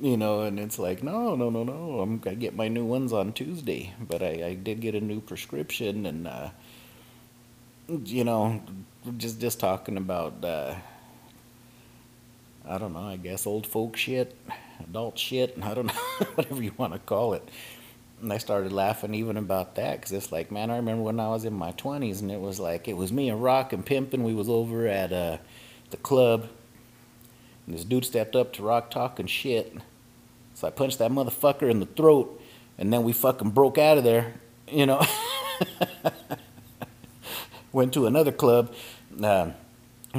you 0.00 0.16
know 0.16 0.42
and 0.42 0.58
it's 0.58 0.78
like 0.78 1.02
no 1.02 1.34
no 1.36 1.50
no 1.50 1.62
no 1.62 2.00
i'm 2.00 2.18
gonna 2.18 2.36
get 2.36 2.56
my 2.56 2.68
new 2.68 2.84
ones 2.84 3.12
on 3.12 3.32
tuesday 3.32 3.92
but 4.00 4.22
i, 4.22 4.46
I 4.46 4.54
did 4.54 4.80
get 4.80 4.94
a 4.94 5.00
new 5.00 5.20
prescription 5.20 6.06
and 6.06 6.26
uh, 6.26 6.50
you 8.04 8.24
know 8.24 8.62
just 9.16 9.40
just 9.40 9.60
talking 9.60 9.96
about 9.96 10.44
uh, 10.44 10.74
I 12.66 12.78
don't 12.78 12.92
know, 12.92 13.00
I 13.08 13.16
guess 13.16 13.46
old 13.46 13.66
folk 13.66 13.96
shit, 13.96 14.36
adult 14.80 15.18
shit, 15.18 15.56
I 15.62 15.74
don't 15.74 15.86
know, 15.86 15.92
whatever 16.34 16.62
you 16.62 16.72
want 16.76 16.92
to 16.92 16.98
call 16.98 17.34
it. 17.34 17.48
And 18.22 18.32
I 18.32 18.38
started 18.38 18.70
laughing 18.70 19.14
even 19.14 19.36
about 19.36 19.76
that 19.76 19.96
because 19.96 20.12
it's 20.12 20.30
like, 20.30 20.52
man, 20.52 20.70
I 20.70 20.76
remember 20.76 21.02
when 21.02 21.18
I 21.18 21.28
was 21.28 21.44
in 21.44 21.54
my 21.54 21.72
20s 21.72 22.20
and 22.20 22.30
it 22.30 22.40
was 22.40 22.60
like, 22.60 22.86
it 22.86 22.96
was 22.96 23.12
me 23.12 23.30
and 23.30 23.42
Rock 23.42 23.72
and 23.72 23.84
Pimpin'. 23.84 24.22
We 24.22 24.34
was 24.34 24.48
over 24.48 24.86
at 24.86 25.10
uh, 25.12 25.38
the 25.90 25.96
club 25.96 26.48
and 27.70 27.78
this 27.78 27.84
dude 27.84 28.04
stepped 28.04 28.34
up 28.34 28.52
to 28.52 28.64
Rock 28.64 28.90
talking 28.90 29.28
shit. 29.28 29.72
So 30.54 30.66
I 30.66 30.72
punched 30.72 30.98
that 30.98 31.12
motherfucker 31.12 31.70
in 31.70 31.78
the 31.78 31.86
throat 31.86 32.42
and 32.76 32.92
then 32.92 33.04
we 33.04 33.12
fucking 33.12 33.50
broke 33.50 33.78
out 33.78 33.96
of 33.96 34.02
there, 34.02 34.34
you 34.66 34.86
know. 34.86 35.06
Went 37.72 37.94
to 37.94 38.06
another 38.06 38.32
club 38.32 38.74
uh, 39.22 39.50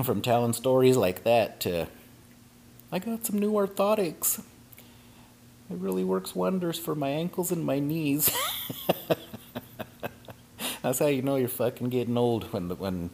from 0.01 0.21
telling 0.21 0.53
stories 0.53 0.95
like 0.95 1.25
that 1.25 1.59
to 1.61 1.87
I 2.89 2.99
got 2.99 3.25
some 3.25 3.37
new 3.37 3.51
orthotics. 3.51 4.39
It 4.39 5.77
really 5.77 6.05
works 6.05 6.33
wonders 6.33 6.79
for 6.79 6.95
my 6.95 7.09
ankles 7.09 7.51
and 7.51 7.65
my 7.65 7.79
knees. 7.79 8.33
That's 10.81 10.99
how 10.99 11.07
you 11.07 11.21
know 11.21 11.35
you're 11.35 11.49
fucking 11.49 11.89
getting 11.89 12.17
old 12.17 12.53
when 12.53 12.69
the 12.69 12.75
when 12.75 13.09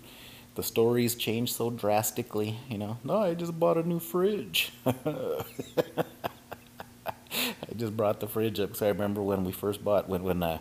the 0.58 0.64
stories 0.64 1.14
change 1.16 1.54
so 1.54 1.70
drastically. 1.70 2.58
You 2.68 2.80
know, 2.80 2.98
no, 3.04 3.18
I 3.18 3.36
just 3.36 3.58
bought 3.58 3.78
a 3.78 3.88
new 3.88 4.00
fridge. 4.00 4.74
I 4.86 5.44
just 7.78 7.96
brought 7.96 8.20
the 8.20 8.28
fridge 8.28 8.60
up 8.60 8.70
because 8.70 8.82
I 8.82 8.88
remember 8.88 9.22
when 9.22 9.44
we 9.44 9.52
first 9.52 9.84
bought 9.84 10.10
when 10.10 10.24
when 10.24 10.42
uh, 10.42 10.58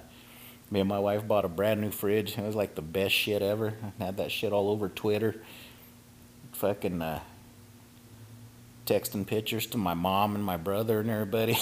me 0.70 0.80
and 0.80 0.88
my 0.88 0.98
wife 0.98 1.26
bought 1.26 1.46
a 1.46 1.48
brand 1.48 1.80
new 1.80 1.90
fridge. 1.90 2.36
It 2.36 2.44
was 2.44 2.54
like 2.54 2.74
the 2.74 2.82
best 2.82 3.14
shit 3.14 3.40
ever. 3.40 3.72
I 3.98 4.04
had 4.04 4.18
that 4.18 4.30
shit 4.30 4.52
all 4.52 4.68
over 4.68 4.88
Twitter. 4.90 5.42
Fucking. 6.52 7.00
Uh, 7.00 7.20
texting 8.84 9.26
pictures 9.26 9.66
to 9.66 9.76
my 9.78 9.94
mom 9.94 10.36
and 10.36 10.44
my 10.44 10.56
brother 10.56 11.00
and 11.00 11.10
everybody. 11.10 11.58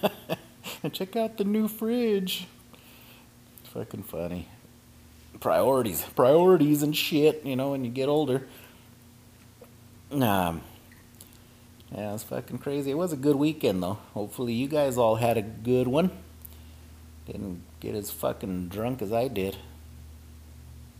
and 0.82 0.92
check 0.92 1.14
out 1.14 1.36
the 1.36 1.44
new 1.44 1.68
fridge. 1.68 2.48
It's 3.60 3.68
fucking 3.68 4.02
funny. 4.02 4.48
Priorities, 5.40 6.02
priorities 6.14 6.82
and 6.82 6.96
shit, 6.96 7.44
you 7.44 7.56
know, 7.56 7.70
when 7.70 7.84
you 7.84 7.90
get 7.90 8.08
older. 8.08 8.46
Um, 10.10 10.62
yeah, 11.92 12.14
it's 12.14 12.22
fucking 12.24 12.58
crazy. 12.58 12.90
It 12.90 12.98
was 12.98 13.12
a 13.12 13.16
good 13.16 13.36
weekend 13.36 13.82
though. 13.82 13.98
Hopefully 14.14 14.52
you 14.52 14.68
guys 14.68 14.96
all 14.96 15.16
had 15.16 15.36
a 15.36 15.42
good 15.42 15.88
one. 15.88 16.10
Didn't 17.26 17.62
get 17.80 17.94
as 17.94 18.10
fucking 18.10 18.68
drunk 18.68 19.02
as 19.02 19.12
I 19.12 19.28
did. 19.28 19.56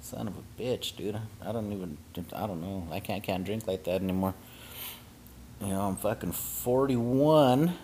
Son 0.00 0.26
of 0.26 0.34
a 0.36 0.62
bitch, 0.62 0.96
dude. 0.96 1.18
I 1.44 1.52
don't 1.52 1.72
even, 1.72 1.98
I 2.32 2.46
don't 2.46 2.62
know. 2.62 2.88
I 2.90 3.00
can't, 3.00 3.22
can't 3.22 3.44
drink 3.44 3.66
like 3.66 3.84
that 3.84 4.00
anymore. 4.02 4.34
You 5.60 5.68
know, 5.68 5.82
I'm 5.82 5.96
fucking 5.96 6.32
41. 6.32 7.74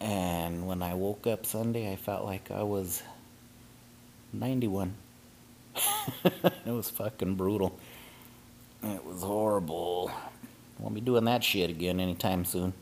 And 0.00 0.66
when 0.66 0.82
I 0.82 0.94
woke 0.94 1.26
up 1.26 1.46
Sunday, 1.46 1.90
I 1.90 1.96
felt 1.96 2.24
like 2.24 2.50
I 2.50 2.62
was 2.62 3.02
91. 4.32 4.94
it 6.24 6.66
was 6.66 6.90
fucking 6.90 7.34
brutal. 7.34 7.78
It 8.82 9.04
was 9.04 9.22
horrible. 9.22 10.10
Won't 10.78 10.94
be 10.94 11.00
doing 11.00 11.24
that 11.24 11.44
shit 11.44 11.70
again 11.70 12.00
anytime 12.00 12.44
soon. 12.44 12.72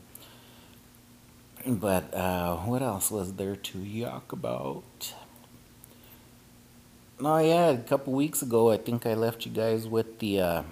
But 1.65 2.13
uh, 2.13 2.57
what 2.57 2.81
else 2.81 3.11
was 3.11 3.33
there 3.33 3.55
to 3.55 3.77
yuck 3.79 4.31
about? 4.31 5.13
Oh 7.19 7.37
yeah, 7.39 7.71
a 7.71 7.77
couple 7.77 8.13
weeks 8.13 8.41
ago, 8.41 8.71
I 8.71 8.77
think 8.77 9.05
I 9.05 9.13
left 9.13 9.45
you 9.45 9.51
guys 9.51 9.85
with 9.85 10.19
the 10.19 10.39
uh, 10.39 10.63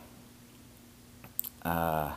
uh, 1.64 2.14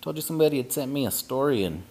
told 0.00 0.14
you 0.14 0.22
somebody 0.22 0.58
had 0.58 0.72
sent 0.72 0.92
me 0.92 1.06
a 1.06 1.10
story 1.10 1.64
and 1.64 1.82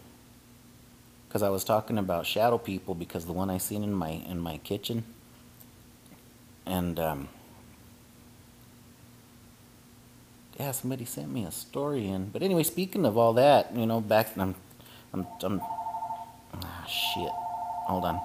because 1.31 1.43
I 1.43 1.49
was 1.49 1.63
talking 1.63 1.97
about 1.97 2.25
shadow 2.25 2.57
people 2.57 2.93
because 2.93 3.25
the 3.25 3.31
one 3.31 3.49
I 3.49 3.57
seen 3.57 3.83
in 3.83 3.93
my 3.93 4.09
in 4.09 4.37
my 4.37 4.57
kitchen. 4.57 5.05
And 6.65 6.99
um, 6.99 7.29
yeah 10.59 10.71
somebody 10.71 11.05
sent 11.05 11.31
me 11.31 11.45
a 11.45 11.51
story 11.51 12.05
in. 12.05 12.31
But 12.31 12.43
anyway 12.43 12.63
speaking 12.63 13.05
of 13.05 13.17
all 13.17 13.31
that 13.33 13.73
you 13.73 13.85
know 13.85 14.01
back 14.01 14.35
I'm 14.35 14.55
I'm, 15.13 15.25
I'm 15.41 15.61
ah, 16.53 16.85
shit. 16.85 17.31
Hold 17.87 18.03
on. 18.03 18.19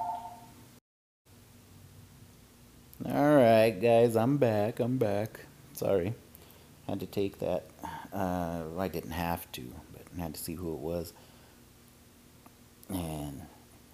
All 3.05 3.37
right 3.37 3.71
guys 3.71 4.17
I'm 4.17 4.37
back 4.37 4.81
I'm 4.81 4.99
back. 4.99 5.39
Sorry 5.75 6.13
had 6.89 7.01
to 7.01 7.07
take 7.07 7.39
that. 7.39 7.67
Uh, 8.13 8.63
I 8.79 8.89
didn't 8.89 9.13
have 9.13 9.51
to, 9.53 9.63
but 9.93 10.03
I 10.17 10.23
had 10.23 10.35
to 10.35 10.41
see 10.41 10.55
who 10.55 10.73
it 10.73 10.81
was. 10.81 11.13
And 12.89 13.43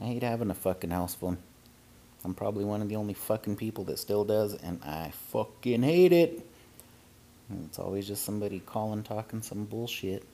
I 0.00 0.04
hate 0.04 0.22
having 0.22 0.50
a 0.50 0.54
fucking 0.54 0.90
house 0.90 1.14
phone. 1.14 1.38
I'm 2.24 2.34
probably 2.34 2.64
one 2.64 2.82
of 2.82 2.88
the 2.88 2.96
only 2.96 3.14
fucking 3.14 3.56
people 3.56 3.84
that 3.84 3.98
still 3.98 4.24
does, 4.24 4.54
and 4.54 4.80
I 4.84 5.12
fucking 5.30 5.82
hate 5.82 6.12
it. 6.12 6.46
It's 7.64 7.78
always 7.78 8.06
just 8.06 8.24
somebody 8.24 8.60
calling, 8.60 9.02
talking 9.02 9.42
some 9.42 9.64
bullshit. 9.64 10.24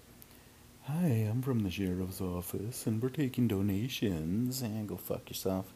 Hi, 0.84 1.06
I'm 1.30 1.42
from 1.42 1.64
the 1.64 1.70
sheriff's 1.70 2.20
office, 2.20 2.86
and 2.86 3.02
we're 3.02 3.08
taking 3.08 3.48
donations. 3.48 4.62
And 4.62 4.88
go 4.88 4.96
fuck 4.96 5.28
yourself. 5.28 5.72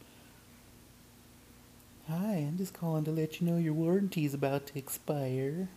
Hi, 2.08 2.34
I'm 2.34 2.58
just 2.58 2.74
calling 2.74 3.04
to 3.04 3.10
let 3.10 3.40
you 3.40 3.46
know 3.46 3.58
your 3.58 3.74
warranty's 3.74 4.34
about 4.34 4.66
to 4.68 4.78
expire. 4.78 5.68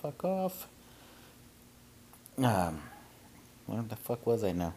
Fuck 0.00 0.24
off. 0.24 0.66
Um, 2.38 2.82
where 3.66 3.82
the 3.82 3.96
fuck 3.96 4.26
was 4.26 4.42
I 4.42 4.52
now? 4.52 4.74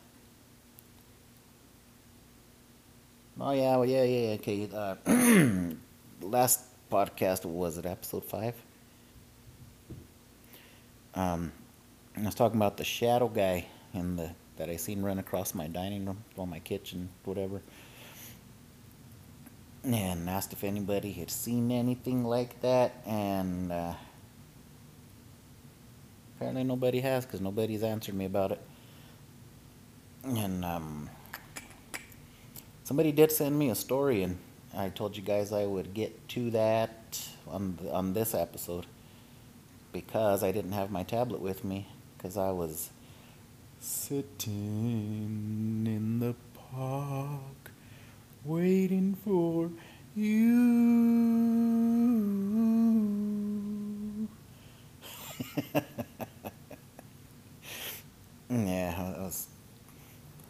Oh 3.39 3.51
yeah, 3.51 3.75
well, 3.77 3.85
yeah, 3.85 4.03
yeah, 4.03 4.33
okay. 4.35 4.67
Uh, 4.73 4.95
last 6.21 6.61
podcast 6.91 7.45
was 7.45 7.77
it 7.77 7.85
episode 7.85 8.25
five? 8.25 8.55
Um, 11.13 11.51
I 12.15 12.21
was 12.21 12.35
talking 12.35 12.57
about 12.57 12.77
the 12.77 12.83
shadow 12.83 13.27
guy 13.27 13.65
in 13.93 14.15
the 14.15 14.31
that 14.57 14.69
I 14.69 14.75
seen 14.75 15.03
run 15.03 15.19
across 15.19 15.53
my 15.53 15.67
dining 15.67 16.05
room, 16.05 16.23
or 16.35 16.47
my 16.47 16.59
kitchen, 16.59 17.09
whatever 17.25 17.61
and 19.83 20.29
asked 20.29 20.51
if 20.53 20.63
anybody 20.63 21.11
had 21.13 21.31
seen 21.31 21.71
anything 21.71 22.23
like 22.23 22.59
that, 22.61 22.93
and 23.05 23.71
uh, 23.71 23.93
apparently 26.35 26.63
nobody 26.63 26.99
has 26.99 27.25
because 27.25 27.41
nobody's 27.41 27.83
answered 27.83 28.15
me 28.15 28.25
about 28.25 28.51
it. 28.51 28.61
And 30.25 30.65
um, 30.65 31.09
somebody 32.87 33.11
did 33.11 33.29
send 33.33 33.59
me 33.59 33.69
a 33.69 33.75
story, 33.75 34.23
and 34.23 34.37
I 34.73 34.87
told 34.87 35.17
you 35.17 35.23
guys 35.23 35.51
I 35.51 35.65
would 35.65 35.93
get 35.93 36.29
to 36.29 36.49
that 36.51 37.19
on 37.45 37.77
on 37.91 38.13
this 38.13 38.33
episode 38.33 38.85
because 39.91 40.41
I 40.41 40.53
didn't 40.53 40.71
have 40.71 40.89
my 40.89 41.03
tablet 41.03 41.41
with 41.41 41.65
me 41.65 41.87
because 42.15 42.37
I 42.37 42.51
was 42.51 42.91
sitting 43.81 44.53
in 45.85 46.19
the 46.19 46.33
park 46.71 47.71
waiting 48.45 49.17
for 49.25 49.69
you. 50.15 50.87
yeah, 58.49 58.95
that 58.95 59.19
was 59.19 59.47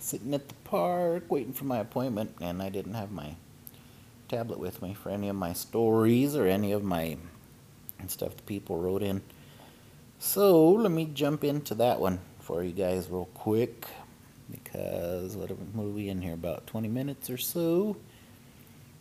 sitting 0.08 0.34
at 0.34 0.48
the 0.48 0.56
park 0.64 1.30
waiting 1.30 1.52
for 1.52 1.66
my 1.66 1.80
appointment, 1.80 2.34
and 2.40 2.64
I 2.64 2.70
didn't 2.70 2.94
have 2.94 3.12
my 3.12 3.36
tablet 4.30 4.58
with 4.58 4.82
me 4.82 4.94
for 4.94 5.10
any 5.10 5.28
of 5.28 5.36
my 5.36 5.52
stories 5.52 6.34
or 6.34 6.48
any 6.48 6.72
of 6.72 6.82
my 6.82 7.18
stuff 8.08 8.38
the 8.38 8.44
people 8.44 8.78
wrote 8.78 9.04
in. 9.04 9.22
So 10.18 10.70
let 10.70 10.92
me 10.92 11.10
jump 11.14 11.44
into 11.44 11.76
that 11.76 12.00
one 12.00 12.20
for 12.40 12.64
you 12.64 12.72
guys 12.72 13.10
real 13.10 13.28
quick 13.34 13.86
because 14.50 15.36
what 15.36 15.52
are 15.52 15.56
we 15.56 16.08
in 16.08 16.22
here 16.22 16.34
about 16.34 16.66
20 16.68 16.88
minutes 16.88 17.30
or 17.30 17.38
so? 17.38 17.98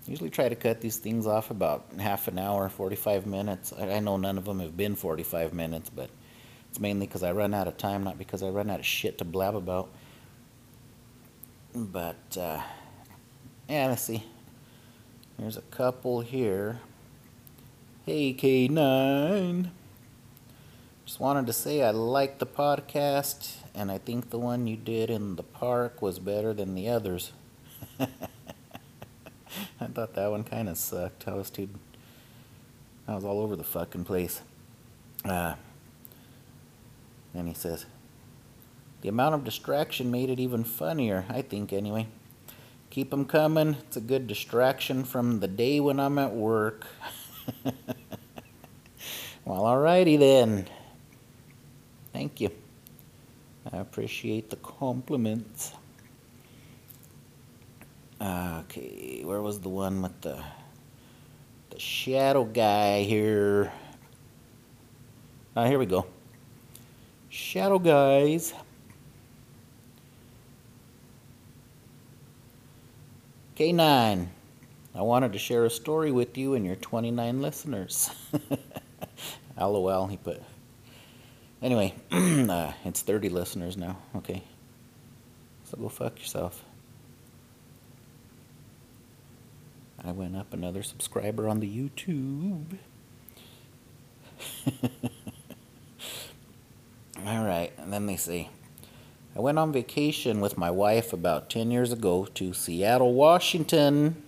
Usually 0.09 0.31
try 0.31 0.49
to 0.49 0.57
cut 0.57 0.81
these 0.81 0.97
things 0.97 1.29
off 1.29 1.53
about 1.53 1.87
half 2.01 2.27
an 2.27 2.39
hour 2.39 2.69
45 2.69 3.27
minutes. 3.27 3.73
I, 3.79 4.01
know 4.01 4.17
none 4.17 4.39
of 4.39 4.45
them 4.45 4.59
have 4.59 4.77
been 4.77 4.97
45 4.97 5.55
minutes 5.55 5.89
but 5.89 6.11
it's 6.69 6.81
mainly 6.81 7.07
because 7.07 7.23
I 7.23 7.31
run 7.31 7.55
out 7.55 7.69
of 7.69 7.77
time 7.77 8.03
not 8.03 8.19
because 8.19 8.43
I 8.43 8.49
run 8.49 8.71
out 8.71 8.81
of 8.81 8.87
shit 8.87 9.19
to 9.19 9.25
blab 9.25 9.55
about 9.55 9.89
but 11.77 12.39
uh, 12.41 12.61
yeah 13.69 13.87
let's 13.87 14.03
see 14.03 14.25
there's 15.39 15.57
a 15.57 15.63
couple 15.63 16.23
here 16.23 16.81
hey 18.07 18.33
K9 18.35 19.71
just 21.07 21.21
wanted 21.21 21.47
to 21.47 21.53
say 21.53 21.85
I 21.85 21.91
like 21.91 22.41
the 22.41 22.47
podcast, 22.47 23.59
and 23.77 23.93
I 23.93 23.99
think 23.99 24.31
the 24.31 24.41
one 24.41 24.67
you 24.67 24.77
did 24.77 25.09
in 25.09 25.37
the 25.37 25.45
park 25.45 26.03
was 26.03 26.19
better 26.19 26.53
than 26.53 26.75
the 26.75 26.89
others. 26.89 27.31
I 28.01 28.09
thought 29.87 30.15
that 30.15 30.29
one 30.33 30.43
kind 30.43 30.69
of 30.69 30.77
sucked. 30.77 31.29
I 31.29 31.35
was 31.35 31.49
too. 31.49 31.69
I 33.07 33.15
was 33.15 33.25
all 33.25 33.41
over 33.41 33.55
the 33.55 33.63
fucking 33.63 34.03
place. 34.05 34.43
Uh, 35.25 35.55
then 37.33 37.47
he 37.47 37.55
says, 37.55 37.87
The 39.03 39.09
amount 39.09 39.35
of 39.35 39.45
distraction 39.45 40.11
made 40.11 40.31
it 40.31 40.41
even 40.41 40.65
funnier, 40.65 41.27
I 41.29 41.43
think, 41.43 41.73
anyway. 41.73 42.09
Keep 42.91 43.13
'em 43.13 43.27
coming. 43.27 43.75
It's 43.87 43.97
a 43.97 44.01
good 44.01 44.27
distraction 44.27 45.05
from 45.05 45.41
the 45.41 45.49
day 45.49 45.81
when 45.81 46.01
I'm 46.01 46.19
at 46.19 46.35
work. 46.35 46.87
well, 49.45 49.63
alrighty 49.63 50.19
then. 50.19 50.67
Thank 52.13 52.41
you. 52.41 52.51
I 53.71 53.79
appreciate 53.79 54.49
the 54.49 54.57
compliments. 54.57 55.73
Okay, 58.21 59.23
where 59.25 59.43
was 59.43 59.61
the 59.61 59.69
one 59.69 60.01
with 60.01 60.19
the 60.23 60.43
the 61.71 61.79
shadow 61.79 62.45
guy 62.45 63.03
here? 63.03 63.71
Ah, 65.55 65.67
here 65.67 65.79
we 65.79 65.85
go. 65.87 66.07
Shadow 67.29 67.79
guys. 67.79 68.55
K9. 73.57 74.27
I 74.95 75.03
wanted 75.03 75.33
to 75.33 75.39
share 75.39 75.65
a 75.65 75.71
story 75.71 76.13
with 76.13 76.37
you 76.37 76.53
and 76.55 76.67
your 76.67 76.77
29 76.77 77.41
listeners. 77.41 78.11
LOL, 79.59 80.07
he 80.09 80.19
put. 80.19 80.43
Anyway, 81.63 81.95
uh, 82.13 82.73
it's 82.85 83.01
30 83.01 83.31
listeners 83.31 83.79
now. 83.79 83.97
Okay. 84.15 84.43
So 85.65 85.79
go 85.79 85.89
fuck 85.89 86.19
yourself. 86.19 86.63
I 90.05 90.13
went 90.13 90.37
up 90.37 90.53
another 90.53 90.83
subscriber 90.83 91.49
on 91.49 91.61
the 91.61 91.67
YouTube. 91.67 92.77
All 97.27 97.45
right, 97.45 97.73
and 97.79 97.91
then 97.93 98.05
they 98.07 98.17
say, 98.17 98.51
I 99.37 99.41
went 99.41 99.59
on 99.59 99.71
vacation 99.71 100.41
with 100.41 100.57
my 100.57 100.71
wife 100.71 101.13
about 101.13 101.51
10 101.51 101.71
years 101.71 101.93
ago 101.93 102.25
to 102.37 102.55
Seattle, 102.55 103.13
Washington. 103.13 104.23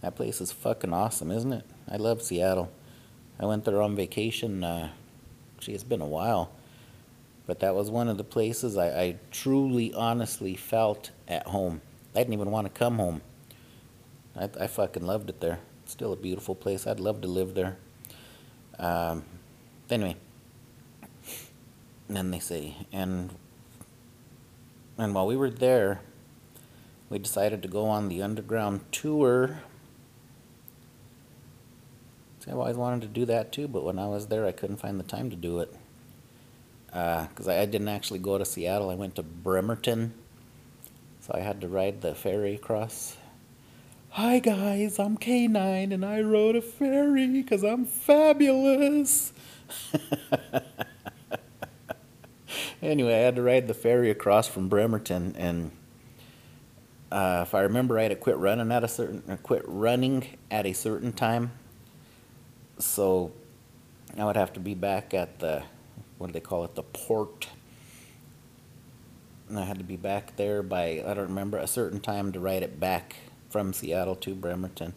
That 0.00 0.16
place 0.16 0.40
is 0.40 0.50
fucking 0.50 0.92
awesome, 0.92 1.30
isn't 1.30 1.52
it? 1.52 1.64
I 1.88 1.96
love 1.96 2.20
Seattle. 2.20 2.72
I 3.38 3.46
went 3.46 3.64
there 3.64 3.80
on 3.80 3.94
vacation. 3.94 4.64
Uh, 4.64 4.88
Gee, 5.60 5.72
it's 5.72 5.84
been 5.84 6.00
a 6.00 6.06
while. 6.06 6.50
But 7.46 7.60
that 7.60 7.76
was 7.76 7.88
one 7.88 8.08
of 8.08 8.18
the 8.18 8.24
places 8.24 8.76
I, 8.76 8.88
I 8.88 9.16
truly, 9.30 9.94
honestly 9.94 10.56
felt 10.56 11.12
at 11.28 11.46
home. 11.46 11.80
I 12.12 12.18
didn't 12.18 12.34
even 12.34 12.50
want 12.50 12.66
to 12.66 12.76
come 12.76 12.96
home. 12.96 13.20
I, 14.34 14.50
I 14.58 14.66
fucking 14.66 15.06
loved 15.06 15.30
it 15.30 15.40
there. 15.40 15.60
It's 15.84 15.92
still 15.92 16.12
a 16.12 16.16
beautiful 16.16 16.56
place. 16.56 16.88
I'd 16.88 16.98
love 16.98 17.20
to 17.20 17.28
live 17.28 17.54
there. 17.54 17.76
Um, 18.80 19.22
anyway, 19.88 20.16
and 22.08 22.16
then 22.16 22.32
they 22.32 22.40
say, 22.40 22.74
and 22.92 23.30
and 24.98 25.14
while 25.14 25.26
we 25.26 25.36
were 25.36 25.50
there, 25.50 26.00
we 27.08 27.18
decided 27.18 27.62
to 27.62 27.68
go 27.68 27.86
on 27.86 28.08
the 28.08 28.22
underground 28.22 28.80
tour 28.92 29.60
See, 32.46 32.52
I've 32.52 32.58
always 32.58 32.76
wanted 32.76 33.00
to 33.00 33.08
do 33.08 33.26
that 33.26 33.50
too, 33.50 33.66
but 33.66 33.82
when 33.82 33.98
I 33.98 34.06
was 34.06 34.28
there, 34.28 34.46
I 34.46 34.52
couldn't 34.52 34.76
find 34.76 35.00
the 35.00 35.04
time 35.04 35.30
to 35.30 35.36
do 35.36 35.58
it. 35.58 35.74
Because 36.86 37.48
uh, 37.48 37.52
I, 37.52 37.62
I 37.62 37.66
didn't 37.66 37.88
actually 37.88 38.20
go 38.20 38.38
to 38.38 38.44
Seattle. 38.44 38.88
I 38.88 38.94
went 38.94 39.16
to 39.16 39.24
Bremerton. 39.24 40.14
So 41.20 41.32
I 41.34 41.40
had 41.40 41.60
to 41.62 41.68
ride 41.68 42.02
the 42.02 42.14
ferry 42.14 42.54
across. 42.54 43.16
Hi 44.10 44.38
guys, 44.38 44.98
I'm 44.98 45.18
K9 45.18 45.92
and 45.92 46.04
I 46.04 46.20
rode 46.20 46.56
a 46.56 46.62
ferry 46.62 47.26
because 47.26 47.64
I'm 47.64 47.84
fabulous. 47.84 49.32
anyway, 52.82 53.14
I 53.14 53.18
had 53.18 53.36
to 53.36 53.42
ride 53.42 53.68
the 53.68 53.74
ferry 53.74 54.10
across 54.10 54.48
from 54.48 54.68
Bremerton, 54.68 55.34
and 55.36 55.70
uh, 57.10 57.40
if 57.46 57.54
I 57.54 57.60
remember 57.60 57.94
right, 57.94 58.10
it 58.10 58.20
quit 58.20 58.36
running 58.36 58.72
at 58.72 58.84
a 58.84 58.88
certain, 58.88 59.38
quit 59.42 59.62
running 59.66 60.36
at 60.50 60.66
a 60.66 60.72
certain 60.72 61.12
time. 61.12 61.52
So 62.78 63.32
I 64.18 64.24
would 64.24 64.36
have 64.36 64.52
to 64.54 64.60
be 64.60 64.74
back 64.74 65.14
at 65.14 65.38
the 65.38 65.62
what 66.18 66.28
do 66.28 66.32
they 66.32 66.40
call 66.40 66.64
it 66.64 66.74
the 66.74 66.82
port. 66.82 67.48
And 69.48 69.58
I 69.58 69.64
had 69.64 69.78
to 69.78 69.84
be 69.84 69.96
back 69.96 70.36
there 70.36 70.62
by 70.62 71.02
I 71.06 71.14
don't 71.14 71.28
remember 71.28 71.58
a 71.58 71.66
certain 71.66 72.00
time 72.00 72.32
to 72.32 72.40
ride 72.40 72.62
it 72.62 72.80
back 72.80 73.16
from 73.48 73.72
Seattle 73.72 74.16
to 74.16 74.34
Bremerton. 74.34 74.94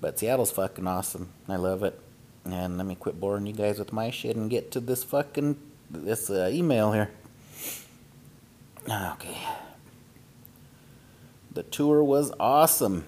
But 0.00 0.18
Seattle's 0.18 0.50
fucking 0.50 0.86
awesome. 0.86 1.30
I 1.48 1.56
love 1.56 1.82
it. 1.82 1.98
And 2.44 2.76
let 2.76 2.86
me 2.86 2.94
quit 2.94 3.20
boring 3.20 3.46
you 3.46 3.52
guys 3.52 3.78
with 3.78 3.92
my 3.92 4.10
shit 4.10 4.36
and 4.36 4.50
get 4.50 4.70
to 4.72 4.80
this 4.80 5.04
fucking 5.04 5.56
this 5.90 6.30
uh, 6.30 6.50
email 6.52 6.92
here. 6.92 7.10
Okay. 8.88 9.38
The 11.52 11.62
tour 11.62 12.02
was 12.02 12.32
awesome. 12.38 13.04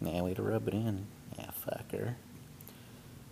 Yeah 0.00 0.22
way 0.22 0.34
to 0.34 0.42
rub 0.42 0.68
it 0.68 0.74
in. 0.74 1.06
Yeah 1.38 1.50
fucker 1.66 2.14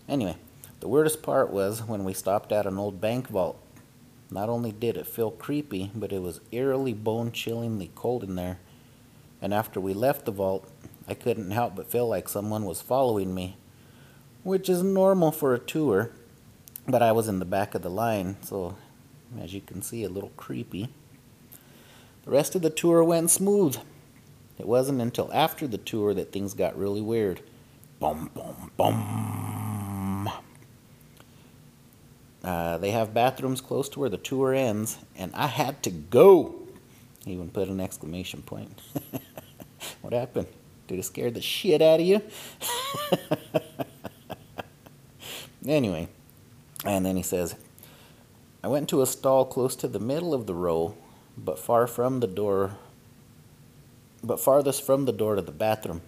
Anyway, 0.08 0.36
the 0.80 0.88
weirdest 0.88 1.22
part 1.22 1.50
was 1.50 1.82
when 1.82 2.04
we 2.04 2.12
stopped 2.12 2.52
at 2.52 2.66
an 2.66 2.78
old 2.78 3.00
bank 3.00 3.28
vault. 3.28 3.58
Not 4.30 4.48
only 4.48 4.72
did 4.72 4.96
it 4.96 5.06
feel 5.06 5.30
creepy, 5.30 5.90
but 5.94 6.12
it 6.12 6.20
was 6.20 6.40
eerily 6.52 6.92
bone 6.92 7.32
chillingly 7.32 7.90
cold 7.94 8.24
in 8.24 8.34
there. 8.34 8.58
And 9.40 9.54
after 9.54 9.80
we 9.80 9.94
left 9.94 10.24
the 10.24 10.32
vault, 10.32 10.70
I 11.06 11.14
couldn't 11.14 11.52
help 11.52 11.76
but 11.76 11.90
feel 11.90 12.08
like 12.08 12.28
someone 12.28 12.64
was 12.64 12.82
following 12.82 13.34
me, 13.34 13.56
which 14.42 14.68
is 14.68 14.82
normal 14.82 15.30
for 15.32 15.54
a 15.54 15.58
tour, 15.58 16.10
but 16.86 17.02
I 17.02 17.12
was 17.12 17.28
in 17.28 17.38
the 17.38 17.44
back 17.44 17.74
of 17.74 17.82
the 17.82 17.90
line, 17.90 18.36
so 18.42 18.76
as 19.40 19.54
you 19.54 19.60
can 19.60 19.82
see, 19.82 20.04
a 20.04 20.08
little 20.08 20.32
creepy. 20.36 20.88
The 22.24 22.30
rest 22.30 22.54
of 22.54 22.62
the 22.62 22.70
tour 22.70 23.02
went 23.04 23.30
smooth. 23.30 23.76
It 24.58 24.66
wasn't 24.66 25.00
until 25.00 25.30
after 25.32 25.66
the 25.66 25.78
tour 25.78 26.14
that 26.14 26.32
things 26.32 26.54
got 26.54 26.78
really 26.78 27.00
weird. 27.00 27.40
Boom, 28.00 28.30
boom, 28.34 28.70
boom. 28.76 30.30
Uh, 32.42 32.78
they 32.78 32.90
have 32.90 33.14
bathrooms 33.14 33.60
close 33.60 33.88
to 33.88 34.00
where 34.00 34.10
the 34.10 34.18
tour 34.18 34.54
ends, 34.54 34.98
and 35.16 35.34
I 35.34 35.46
had 35.46 35.82
to 35.84 35.90
go. 35.90 36.54
He 37.24 37.32
even 37.32 37.50
put 37.50 37.68
an 37.68 37.80
exclamation 37.80 38.42
point. 38.42 38.80
what 40.02 40.12
happened? 40.12 40.46
Did 40.86 40.98
it 40.98 41.04
scare 41.04 41.30
the 41.30 41.40
shit 41.40 41.80
out 41.80 42.00
of 42.00 42.06
you? 42.06 42.20
anyway, 45.66 46.08
and 46.84 47.04
then 47.04 47.16
he 47.16 47.22
says, 47.22 47.56
I 48.62 48.68
went 48.68 48.88
to 48.90 49.02
a 49.02 49.06
stall 49.06 49.44
close 49.44 49.76
to 49.76 49.88
the 49.88 49.98
middle 49.98 50.32
of 50.32 50.46
the 50.46 50.54
row, 50.54 50.96
but 51.36 51.58
far 51.58 51.86
from 51.86 52.20
the 52.20 52.26
door, 52.26 52.76
but 54.22 54.40
farthest 54.40 54.84
from 54.84 55.04
the 55.04 55.12
door 55.12 55.34
to 55.34 55.42
the 55.42 55.52
bathroom. 55.52 56.02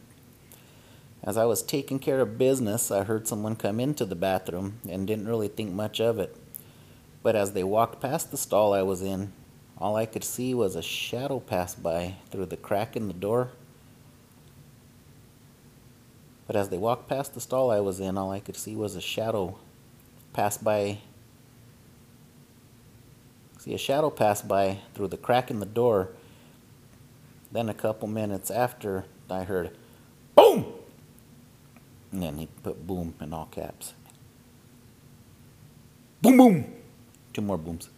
As 1.22 1.36
I 1.36 1.44
was 1.44 1.62
taking 1.62 1.98
care 1.98 2.20
of 2.20 2.38
business, 2.38 2.90
I 2.90 3.04
heard 3.04 3.26
someone 3.26 3.56
come 3.56 3.80
into 3.80 4.04
the 4.04 4.14
bathroom 4.14 4.80
and 4.88 5.06
didn't 5.06 5.28
really 5.28 5.48
think 5.48 5.72
much 5.72 6.00
of 6.00 6.18
it. 6.18 6.36
But 7.22 7.34
as 7.34 7.52
they 7.52 7.64
walked 7.64 8.00
past 8.00 8.30
the 8.30 8.36
stall 8.36 8.72
I 8.72 8.82
was 8.82 9.02
in, 9.02 9.32
all 9.78 9.96
I 9.96 10.06
could 10.06 10.24
see 10.24 10.54
was 10.54 10.76
a 10.76 10.82
shadow 10.82 11.40
pass 11.40 11.74
by 11.74 12.14
through 12.30 12.46
the 12.46 12.56
crack 12.56 12.96
in 12.96 13.08
the 13.08 13.14
door. 13.14 13.50
But 16.46 16.56
as 16.56 16.68
they 16.68 16.78
walked 16.78 17.08
past 17.08 17.34
the 17.34 17.40
stall 17.40 17.70
I 17.70 17.80
was 17.80 17.98
in, 17.98 18.16
all 18.16 18.30
I 18.30 18.40
could 18.40 18.56
see 18.56 18.76
was 18.76 18.94
a 18.94 19.00
shadow 19.00 19.58
pass 20.37 20.59
by. 20.59 20.99
See 23.59 23.72
a 23.72 23.79
shadow 23.79 24.11
pass 24.11 24.42
by 24.42 24.81
through 24.94 25.09
the 25.09 25.16
crack 25.16 25.51
in 25.51 25.61
the 25.61 25.66
door, 25.66 26.11
Then 27.51 27.70
a 27.70 27.75
couple 27.75 28.07
minutes 28.07 28.51
after, 28.51 29.07
I 29.31 29.44
heard 29.44 29.70
boom! 30.35 30.66
And 32.12 32.22
then 32.22 32.37
he 32.37 32.49
put 32.62 32.87
boom 32.87 33.14
in 33.18 33.33
all 33.33 33.46
caps. 33.46 33.94
Boom, 36.20 36.37
boom! 36.37 36.75
Two 37.33 37.40
more 37.40 37.57
booms. 37.57 37.88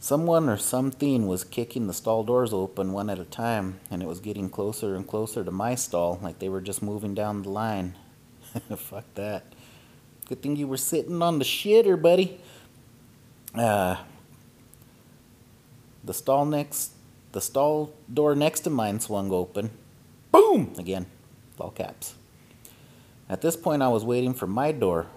Someone 0.00 0.48
or 0.48 0.56
something 0.56 1.28
was 1.28 1.44
kicking 1.44 1.86
the 1.86 1.92
stall 1.92 2.24
doors 2.24 2.52
open 2.52 2.92
one 2.92 3.08
at 3.08 3.20
a 3.20 3.24
time, 3.24 3.78
and 3.88 4.02
it 4.02 4.08
was 4.08 4.18
getting 4.18 4.50
closer 4.50 4.96
and 4.96 5.06
closer 5.06 5.44
to 5.44 5.52
my 5.52 5.76
stall, 5.76 6.18
like 6.20 6.40
they 6.40 6.48
were 6.48 6.60
just 6.60 6.82
moving 6.82 7.14
down 7.14 7.42
the 7.42 7.50
line. 7.50 7.96
Fuck 8.76 9.04
that. 9.14 9.51
Good 10.32 10.40
thing 10.40 10.56
you 10.56 10.66
were 10.66 10.78
sitting 10.78 11.20
on 11.20 11.38
the 11.38 11.44
shitter, 11.44 12.00
buddy. 12.00 12.40
Uh, 13.54 13.96
the 16.02 16.14
stall 16.14 16.46
next, 16.46 16.92
the 17.32 17.40
stall 17.42 17.92
door 18.10 18.34
next 18.34 18.60
to 18.60 18.70
mine 18.70 18.98
swung 18.98 19.30
open. 19.30 19.72
Boom! 20.30 20.72
Again, 20.78 21.04
all 21.60 21.70
caps. 21.70 22.14
At 23.28 23.42
this 23.42 23.56
point, 23.56 23.82
I 23.82 23.88
was 23.88 24.06
waiting 24.06 24.32
for 24.32 24.46
my 24.46 24.72
door, 24.72 25.08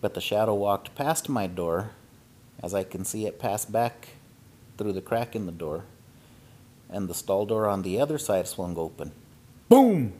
but 0.00 0.14
the 0.14 0.20
shadow 0.20 0.54
walked 0.54 0.94
past 0.94 1.28
my 1.28 1.48
door 1.48 1.90
as 2.62 2.72
I 2.72 2.84
can 2.84 3.04
see 3.04 3.26
it 3.26 3.40
pass 3.40 3.64
back 3.64 4.10
through 4.78 4.92
the 4.92 5.00
crack 5.00 5.34
in 5.34 5.46
the 5.46 5.50
door, 5.50 5.86
and 6.88 7.08
the 7.08 7.14
stall 7.14 7.46
door 7.46 7.66
on 7.66 7.82
the 7.82 8.00
other 8.00 8.16
side 8.16 8.46
swung 8.46 8.78
open. 8.78 9.10
Boom! 9.68 10.12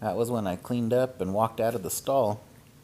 That 0.00 0.16
was 0.16 0.30
when 0.30 0.46
I 0.46 0.56
cleaned 0.56 0.92
up 0.92 1.20
and 1.20 1.34
walked 1.34 1.60
out 1.60 1.74
of 1.74 1.82
the 1.82 1.90
stall. 1.90 2.40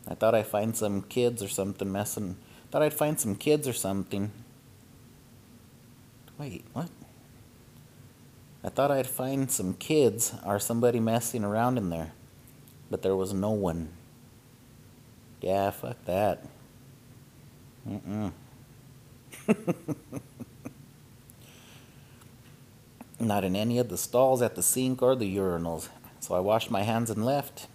I 0.07 0.15
thought 0.15 0.35
I'd 0.35 0.47
find 0.47 0.77
some 0.77 1.03
kids 1.03 1.43
or 1.43 1.49
something 1.49 1.91
messing. 1.91 2.37
Thought 2.71 2.83
I'd 2.83 2.95
find 2.95 3.19
some 3.19 3.35
kids 3.35 3.67
or 3.67 3.73
something. 3.73 4.31
Wait, 6.39 6.65
what? 6.73 6.91
I 8.63 8.69
thought 8.69 8.91
I'd 8.91 9.07
find 9.07 9.51
some 9.51 9.75
kids 9.75 10.35
or 10.45 10.59
somebody 10.59 11.01
messing 11.01 11.45
around 11.45 11.79
in 11.79 11.89
there. 11.91 12.13
But 12.91 13.03
there 13.03 13.17
was 13.17 13.33
no 13.33 13.51
one. 13.51 13.89
Yeah, 15.41 15.71
fuck 15.71 16.05
that. 16.05 16.45
Mm-mm. 17.89 18.33
Not 23.21 23.45
in 23.45 23.57
any 23.57 23.79
of 23.79 23.89
the 23.89 23.97
stalls 23.97 24.43
at 24.43 24.57
the 24.57 24.63
sink 24.63 25.01
or 25.01 25.17
the 25.17 25.35
urinals. 25.37 25.89
So 26.27 26.35
I 26.35 26.41
washed 26.41 26.73
my 26.73 26.83
hands 26.83 27.09
and 27.09 27.25
left. 27.25 27.69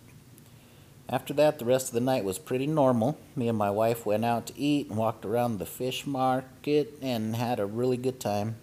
After 1.07 1.33
that, 1.35 1.57
the 1.57 1.63
rest 1.63 1.87
of 1.87 1.93
the 1.93 2.01
night 2.01 2.25
was 2.25 2.37
pretty 2.37 2.67
normal. 2.67 3.17
Me 3.33 3.47
and 3.47 3.57
my 3.57 3.71
wife 3.71 4.05
went 4.05 4.25
out 4.25 4.47
to 4.47 4.59
eat 4.59 4.89
and 4.89 4.97
walked 4.97 5.25
around 5.25 5.57
the 5.57 5.65
fish 5.65 6.05
market 6.05 6.99
and 7.01 7.37
had 7.37 7.61
a 7.61 7.65
really 7.65 7.95
good 7.95 8.19
time. 8.19 8.57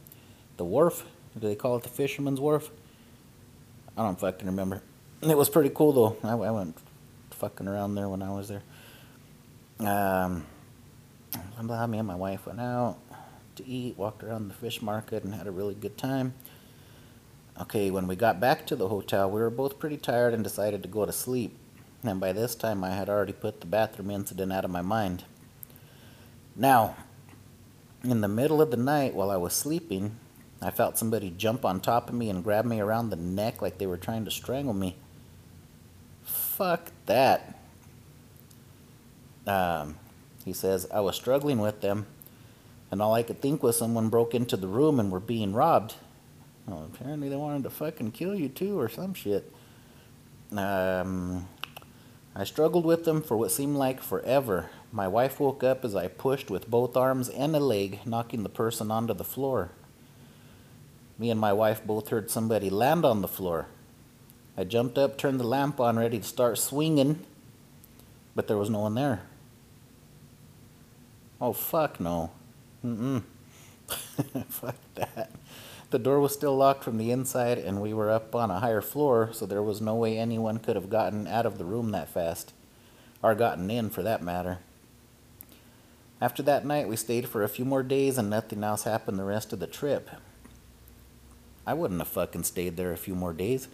The 0.58 0.64
wharf, 0.66 1.06
do 1.40 1.48
they 1.48 1.54
call 1.54 1.78
it 1.78 1.84
the 1.84 1.88
fisherman's 1.88 2.38
wharf? 2.38 2.70
I 3.96 4.02
don't 4.02 4.20
fucking 4.20 4.46
remember. 4.46 4.82
It 5.22 5.38
was 5.38 5.48
pretty 5.48 5.70
cool 5.70 5.92
though. 5.94 6.16
I, 6.22 6.32
I 6.34 6.50
went 6.50 6.76
fucking 7.30 7.66
around 7.66 7.94
there 7.94 8.10
when 8.10 8.20
I 8.20 8.30
was 8.30 8.48
there. 8.48 8.62
Um, 9.80 10.44
me 11.62 11.98
and 11.98 12.06
my 12.06 12.14
wife 12.14 12.46
went 12.46 12.60
out 12.60 12.98
to 13.56 13.66
eat, 13.66 13.96
walked 13.96 14.22
around 14.22 14.48
the 14.48 14.54
fish 14.54 14.82
market, 14.82 15.24
and 15.24 15.34
had 15.34 15.46
a 15.46 15.50
really 15.50 15.74
good 15.74 15.96
time. 15.96 16.34
Okay, 17.60 17.90
when 17.90 18.06
we 18.06 18.14
got 18.14 18.38
back 18.38 18.66
to 18.66 18.76
the 18.76 18.88
hotel, 18.88 19.28
we 19.28 19.40
were 19.40 19.50
both 19.50 19.80
pretty 19.80 19.96
tired 19.96 20.32
and 20.32 20.44
decided 20.44 20.80
to 20.82 20.88
go 20.88 21.04
to 21.04 21.12
sleep. 21.12 21.56
And 22.04 22.20
by 22.20 22.32
this 22.32 22.54
time, 22.54 22.84
I 22.84 22.90
had 22.90 23.08
already 23.08 23.32
put 23.32 23.60
the 23.60 23.66
bathroom 23.66 24.12
incident 24.12 24.52
out 24.52 24.64
of 24.64 24.70
my 24.70 24.82
mind. 24.82 25.24
Now, 26.54 26.94
in 28.04 28.20
the 28.20 28.28
middle 28.28 28.62
of 28.62 28.70
the 28.70 28.76
night 28.76 29.14
while 29.14 29.30
I 29.30 29.36
was 29.36 29.54
sleeping, 29.54 30.16
I 30.62 30.70
felt 30.70 30.98
somebody 30.98 31.30
jump 31.36 31.64
on 31.64 31.80
top 31.80 32.08
of 32.08 32.14
me 32.14 32.30
and 32.30 32.44
grab 32.44 32.64
me 32.64 32.78
around 32.78 33.10
the 33.10 33.16
neck 33.16 33.60
like 33.60 33.78
they 33.78 33.86
were 33.86 33.96
trying 33.96 34.24
to 34.24 34.30
strangle 34.30 34.74
me. 34.74 34.96
Fuck 36.22 36.92
that. 37.06 37.58
Um, 39.48 39.96
he 40.44 40.52
says, 40.52 40.86
I 40.92 41.00
was 41.00 41.16
struggling 41.16 41.58
with 41.58 41.80
them, 41.80 42.06
and 42.90 43.02
all 43.02 43.14
I 43.14 43.24
could 43.24 43.40
think 43.40 43.64
was 43.64 43.76
someone 43.76 44.10
broke 44.10 44.34
into 44.34 44.56
the 44.56 44.68
room 44.68 45.00
and 45.00 45.10
were 45.10 45.20
being 45.20 45.52
robbed. 45.52 45.94
Apparently 46.76 47.28
they 47.28 47.36
wanted 47.36 47.62
to 47.64 47.70
fucking 47.70 48.12
kill 48.12 48.34
you 48.34 48.48
too, 48.48 48.78
or 48.78 48.88
some 48.88 49.14
shit. 49.14 49.52
Um, 50.52 51.46
I 52.34 52.44
struggled 52.44 52.84
with 52.84 53.04
them 53.04 53.22
for 53.22 53.36
what 53.36 53.50
seemed 53.50 53.76
like 53.76 54.00
forever. 54.00 54.70
My 54.92 55.08
wife 55.08 55.40
woke 55.40 55.62
up 55.62 55.84
as 55.84 55.94
I 55.94 56.08
pushed 56.08 56.50
with 56.50 56.70
both 56.70 56.96
arms 56.96 57.28
and 57.28 57.54
a 57.54 57.60
leg, 57.60 58.00
knocking 58.06 58.42
the 58.42 58.48
person 58.48 58.90
onto 58.90 59.14
the 59.14 59.24
floor. 59.24 59.70
Me 61.18 61.30
and 61.30 61.40
my 61.40 61.52
wife 61.52 61.84
both 61.84 62.08
heard 62.08 62.30
somebody 62.30 62.70
land 62.70 63.04
on 63.04 63.22
the 63.22 63.28
floor. 63.28 63.66
I 64.56 64.64
jumped 64.64 64.98
up, 64.98 65.18
turned 65.18 65.40
the 65.40 65.44
lamp 65.44 65.80
on, 65.80 65.98
ready 65.98 66.18
to 66.18 66.24
start 66.24 66.58
swinging, 66.58 67.24
but 68.34 68.46
there 68.48 68.56
was 68.56 68.70
no 68.70 68.80
one 68.80 68.94
there. 68.94 69.22
Oh, 71.40 71.52
fuck 71.52 72.00
no. 72.00 72.30
Mm-mm. 72.84 73.22
fuck 74.48 74.76
that. 74.94 75.30
The 75.90 75.98
door 75.98 76.20
was 76.20 76.34
still 76.34 76.56
locked 76.56 76.84
from 76.84 76.98
the 76.98 77.10
inside, 77.10 77.56
and 77.58 77.80
we 77.80 77.94
were 77.94 78.10
up 78.10 78.34
on 78.34 78.50
a 78.50 78.60
higher 78.60 78.82
floor, 78.82 79.30
so 79.32 79.46
there 79.46 79.62
was 79.62 79.80
no 79.80 79.94
way 79.94 80.18
anyone 80.18 80.58
could 80.58 80.76
have 80.76 80.90
gotten 80.90 81.26
out 81.26 81.46
of 81.46 81.56
the 81.56 81.64
room 81.64 81.92
that 81.92 82.08
fast. 82.08 82.52
Or 83.22 83.34
gotten 83.34 83.70
in, 83.70 83.88
for 83.88 84.02
that 84.02 84.22
matter. 84.22 84.58
After 86.20 86.42
that 86.42 86.66
night, 86.66 86.88
we 86.88 86.96
stayed 86.96 87.28
for 87.28 87.42
a 87.42 87.48
few 87.48 87.64
more 87.64 87.82
days, 87.82 88.18
and 88.18 88.28
nothing 88.28 88.62
else 88.62 88.82
happened 88.84 89.18
the 89.18 89.24
rest 89.24 89.52
of 89.52 89.60
the 89.60 89.66
trip. 89.66 90.10
I 91.66 91.74
wouldn't 91.74 92.00
have 92.00 92.08
fucking 92.08 92.44
stayed 92.44 92.76
there 92.76 92.92
a 92.92 92.96
few 92.96 93.14
more 93.14 93.32
days. 93.32 93.68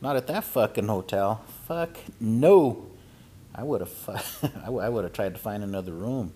Not 0.00 0.16
at 0.16 0.26
that 0.26 0.44
fucking 0.44 0.88
hotel. 0.88 1.42
Fuck 1.66 1.96
no. 2.20 2.86
I 3.54 3.62
would 3.62 3.80
have. 3.80 3.90
Fu- 3.90 4.48
I 4.64 4.88
would 4.88 5.04
have 5.04 5.12
tried 5.12 5.34
to 5.34 5.40
find 5.40 5.62
another 5.62 5.92
room. 5.92 6.34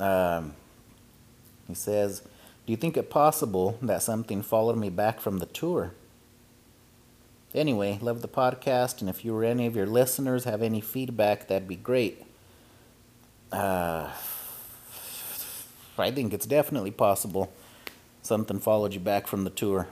Um, 0.00 0.54
he 1.66 1.74
says, 1.74 2.22
Do 2.68 2.72
you 2.72 2.76
think 2.76 2.98
it 2.98 3.08
possible 3.08 3.78
that 3.80 4.02
something 4.02 4.42
followed 4.42 4.76
me 4.76 4.90
back 4.90 5.20
from 5.20 5.38
the 5.38 5.46
tour? 5.46 5.94
Anyway, 7.54 7.98
love 8.02 8.20
the 8.20 8.28
podcast, 8.28 9.00
and 9.00 9.08
if 9.08 9.24
you 9.24 9.34
or 9.34 9.42
any 9.42 9.64
of 9.64 9.74
your 9.74 9.86
listeners 9.86 10.44
have 10.44 10.60
any 10.60 10.82
feedback, 10.82 11.48
that'd 11.48 11.66
be 11.66 11.76
great. 11.76 12.26
Uh, 13.50 14.10
I 15.96 16.10
think 16.10 16.34
it's 16.34 16.44
definitely 16.44 16.90
possible 16.90 17.50
something 18.20 18.60
followed 18.60 18.92
you 18.92 19.00
back 19.00 19.26
from 19.26 19.44
the 19.44 19.50
tour. 19.50 19.88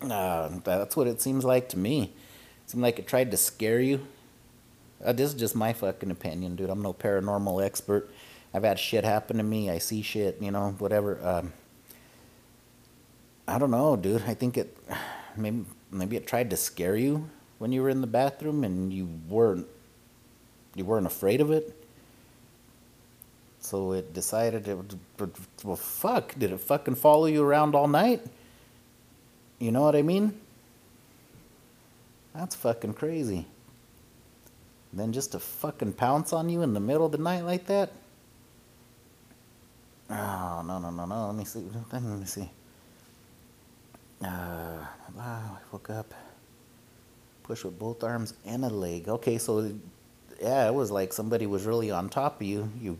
Uh, 0.00 0.48
that's 0.64 0.96
what 0.96 1.06
it 1.06 1.20
seems 1.20 1.44
like 1.44 1.68
to 1.68 1.78
me. 1.78 2.12
It 2.64 2.70
seemed 2.72 2.82
like 2.82 2.98
it 2.98 3.06
tried 3.06 3.30
to 3.30 3.36
scare 3.36 3.78
you. 3.80 4.04
Uh, 5.04 5.12
this 5.12 5.28
is 5.28 5.38
just 5.38 5.54
my 5.54 5.72
fucking 5.72 6.10
opinion, 6.10 6.56
dude. 6.56 6.70
I'm 6.70 6.82
no 6.82 6.92
paranormal 6.92 7.64
expert. 7.64 8.10
I've 8.54 8.64
had 8.64 8.78
shit 8.78 9.04
happen 9.04 9.38
to 9.38 9.42
me. 9.42 9.70
I 9.70 9.78
see 9.78 10.02
shit, 10.02 10.38
you 10.40 10.50
know, 10.50 10.74
whatever. 10.78 11.20
Um, 11.26 11.52
I 13.48 13.58
don't 13.58 13.70
know, 13.70 13.96
dude. 13.96 14.22
I 14.26 14.34
think 14.34 14.58
it 14.58 14.76
maybe 15.36 15.64
maybe 15.90 16.16
it 16.16 16.26
tried 16.26 16.50
to 16.50 16.56
scare 16.56 16.96
you 16.96 17.28
when 17.58 17.72
you 17.72 17.82
were 17.82 17.90
in 17.90 18.00
the 18.00 18.06
bathroom 18.06 18.64
and 18.64 18.92
you 18.92 19.08
weren't 19.28 19.66
you 20.74 20.84
weren't 20.84 21.06
afraid 21.06 21.40
of 21.40 21.50
it. 21.50 21.76
So 23.60 23.92
it 23.92 24.12
decided 24.12 24.68
it 24.68 24.76
would, 24.76 24.98
well 25.64 25.76
fuck, 25.76 26.34
did 26.38 26.52
it 26.52 26.60
fucking 26.60 26.96
follow 26.96 27.26
you 27.26 27.42
around 27.44 27.74
all 27.74 27.88
night? 27.88 28.22
You 29.58 29.72
know 29.72 29.82
what 29.82 29.96
I 29.96 30.02
mean? 30.02 30.38
That's 32.34 32.54
fucking 32.56 32.94
crazy. 32.94 33.46
then 34.92 35.12
just 35.12 35.32
to 35.32 35.38
fucking 35.38 35.94
pounce 35.94 36.32
on 36.32 36.48
you 36.48 36.62
in 36.62 36.74
the 36.74 36.80
middle 36.80 37.06
of 37.06 37.12
the 37.12 37.18
night 37.18 37.44
like 37.44 37.66
that? 37.66 37.92
Oh, 40.10 40.62
no, 40.66 40.78
no, 40.78 40.90
no, 40.90 41.06
no. 41.06 41.26
Let 41.26 41.34
me 41.34 41.44
see. 41.44 41.64
Let 41.92 42.02
me 42.02 42.24
see. 42.26 42.50
Uh, 44.22 44.86
wow, 45.16 45.58
I 45.58 45.58
woke 45.72 45.90
up. 45.90 46.14
Push 47.42 47.64
with 47.64 47.78
both 47.78 48.04
arms 48.04 48.34
and 48.46 48.64
a 48.64 48.68
leg. 48.68 49.08
Okay, 49.08 49.38
so 49.38 49.72
yeah, 50.40 50.68
it 50.68 50.74
was 50.74 50.90
like 50.90 51.12
somebody 51.12 51.46
was 51.46 51.64
really 51.66 51.90
on 51.90 52.08
top 52.08 52.40
of 52.40 52.46
you. 52.46 52.70
You 52.80 52.98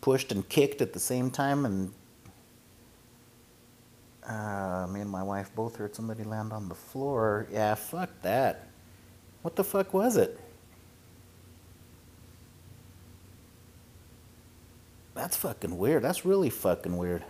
pushed 0.00 0.32
and 0.32 0.48
kicked 0.48 0.80
at 0.80 0.92
the 0.94 1.00
same 1.00 1.30
time, 1.30 1.66
and 1.66 1.92
uh, 4.26 4.86
me 4.88 5.00
and 5.00 5.10
my 5.10 5.22
wife 5.22 5.50
both 5.54 5.76
heard 5.76 5.94
somebody 5.94 6.24
land 6.24 6.52
on 6.52 6.68
the 6.68 6.74
floor. 6.74 7.46
Yeah, 7.52 7.74
fuck 7.74 8.10
that. 8.22 8.68
What 9.42 9.56
the 9.56 9.64
fuck 9.64 9.92
was 9.92 10.16
it? 10.16 10.38
That's 15.20 15.36
fucking 15.36 15.76
weird. 15.76 16.02
That's 16.02 16.24
really 16.24 16.48
fucking 16.48 16.96
weird. 16.96 17.24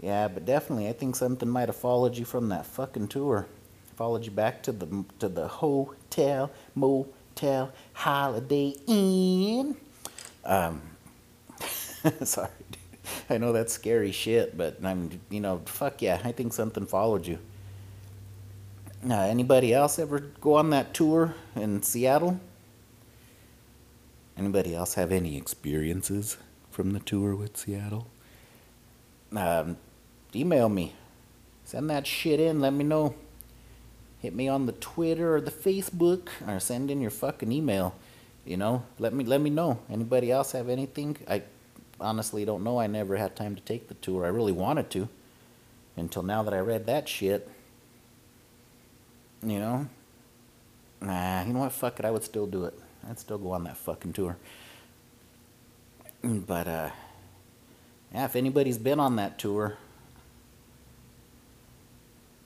Yeah, 0.00 0.26
but 0.26 0.44
definitely, 0.44 0.88
I 0.88 0.92
think 0.92 1.14
something 1.14 1.48
might 1.48 1.68
have 1.68 1.76
followed 1.76 2.16
you 2.16 2.24
from 2.24 2.48
that 2.48 2.66
fucking 2.66 3.06
tour. 3.06 3.46
Followed 3.94 4.24
you 4.24 4.32
back 4.32 4.64
to 4.64 4.72
the 4.72 5.04
to 5.20 5.28
the 5.28 5.46
hotel, 5.46 6.50
motel, 6.74 7.70
Holiday 7.92 8.74
Inn. 8.88 9.76
Um, 10.44 10.82
sorry, 12.24 12.48
dude. 12.68 12.80
I 13.30 13.38
know 13.38 13.52
that's 13.52 13.72
scary 13.72 14.10
shit, 14.10 14.58
but 14.58 14.78
I'm, 14.82 15.20
you 15.30 15.38
know, 15.38 15.62
fuck 15.66 16.02
yeah, 16.02 16.20
I 16.24 16.32
think 16.32 16.52
something 16.52 16.84
followed 16.84 17.28
you. 17.28 17.38
Uh, 19.08 19.14
anybody 19.14 19.72
else 19.72 20.00
ever 20.00 20.18
go 20.18 20.54
on 20.54 20.70
that 20.70 20.94
tour 20.94 21.36
in 21.54 21.80
Seattle? 21.84 22.40
Anybody 24.36 24.74
else 24.74 24.94
have 24.94 25.12
any 25.12 25.36
experiences 25.36 26.38
from 26.70 26.92
the 26.92 27.00
tour 27.00 27.36
with 27.36 27.56
Seattle? 27.56 28.06
Um, 29.34 29.76
email 30.34 30.68
me. 30.68 30.94
Send 31.64 31.90
that 31.90 32.06
shit 32.06 32.40
in. 32.40 32.60
Let 32.60 32.72
me 32.72 32.84
know. 32.84 33.14
Hit 34.20 34.34
me 34.34 34.48
on 34.48 34.66
the 34.66 34.72
Twitter 34.72 35.34
or 35.36 35.40
the 35.40 35.50
Facebook, 35.50 36.28
or 36.46 36.60
send 36.60 36.90
in 36.90 37.00
your 37.00 37.10
fucking 37.10 37.50
email. 37.50 37.94
You 38.44 38.56
know, 38.56 38.84
let 38.98 39.12
me 39.12 39.24
let 39.24 39.40
me 39.40 39.50
know. 39.50 39.80
Anybody 39.90 40.30
else 40.30 40.52
have 40.52 40.68
anything? 40.68 41.16
I 41.28 41.42
honestly 42.00 42.44
don't 42.44 42.64
know. 42.64 42.78
I 42.78 42.86
never 42.86 43.16
had 43.16 43.36
time 43.36 43.54
to 43.54 43.62
take 43.62 43.88
the 43.88 43.94
tour. 43.94 44.24
I 44.24 44.28
really 44.28 44.52
wanted 44.52 44.90
to, 44.90 45.08
until 45.96 46.22
now 46.22 46.42
that 46.42 46.54
I 46.54 46.58
read 46.58 46.86
that 46.86 47.08
shit. 47.08 47.48
You 49.42 49.58
know, 49.58 49.88
nah. 51.00 51.44
You 51.44 51.52
know 51.52 51.60
what? 51.60 51.72
Fuck 51.72 51.98
it. 51.98 52.04
I 52.04 52.10
would 52.10 52.24
still 52.24 52.46
do 52.46 52.64
it. 52.64 52.78
I'd 53.08 53.18
still 53.18 53.38
go 53.38 53.52
on 53.52 53.64
that 53.64 53.76
fucking 53.76 54.12
tour. 54.12 54.36
But 56.22 56.68
uh, 56.68 56.90
yeah. 58.12 58.24
If 58.24 58.36
anybody's 58.36 58.78
been 58.78 59.00
on 59.00 59.16
that 59.16 59.38
tour, 59.38 59.76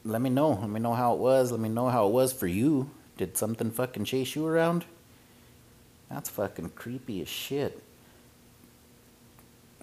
let 0.05 0.21
me 0.23 0.31
know. 0.31 0.59
Let 0.61 0.71
me 0.71 0.81
know 0.81 0.95
how 0.95 1.15
it 1.15 1.19
was. 1.19 1.51
Let 1.51 1.61
me 1.61 1.69
know 1.69 1.89
how 1.89 2.07
it 2.07 2.13
was 2.13 2.33
for 2.33 2.47
you. 2.47 2.91
Did 3.17 3.37
something 3.37 3.71
fucking 3.71 4.05
chase 4.05 4.35
you 4.37 4.47
around? 4.47 4.85
That's 6.11 6.31
fucking 6.31 6.71
creepy 6.71 7.21
as 7.23 7.29
shit. 7.29 7.83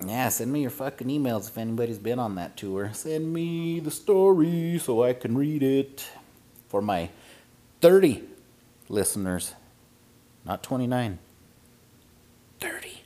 Yeah, 0.05 0.29
send 0.29 0.51
me 0.51 0.62
your 0.62 0.71
fucking 0.71 1.07
emails 1.07 1.47
if 1.47 1.57
anybody's 1.57 1.99
been 1.99 2.19
on 2.19 2.36
that 2.36 2.57
tour. 2.57 2.91
Send 2.93 3.31
me 3.31 3.79
the 3.79 3.91
story 3.91 4.79
so 4.79 5.03
I 5.03 5.13
can 5.13 5.38
read 5.38 5.62
it 5.62 6.07
for 6.67 6.81
my 6.81 7.09
30 7.81 8.23
listeners, 8.89 9.53
not 10.45 10.63
29. 10.63 11.19
30. 12.60 13.03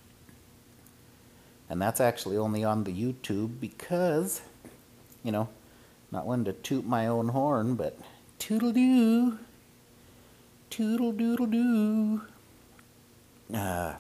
And 1.70 1.82
that's 1.82 2.00
actually 2.00 2.38
only 2.38 2.64
on 2.64 2.84
the 2.84 2.92
YouTube 2.92 3.60
because, 3.60 4.42
you 5.24 5.32
know, 5.32 5.50
not 6.12 6.26
one 6.26 6.46
to 6.46 6.54
toot 6.54 6.86
my 6.86 7.08
own 7.08 7.30
horn, 7.30 7.76
but 7.76 7.98
toodle 8.40 8.72
doo. 8.72 9.40
Toodle 10.70 11.12
doodle 11.12 11.48
doo. 11.48 12.22
Uh, 13.54 13.94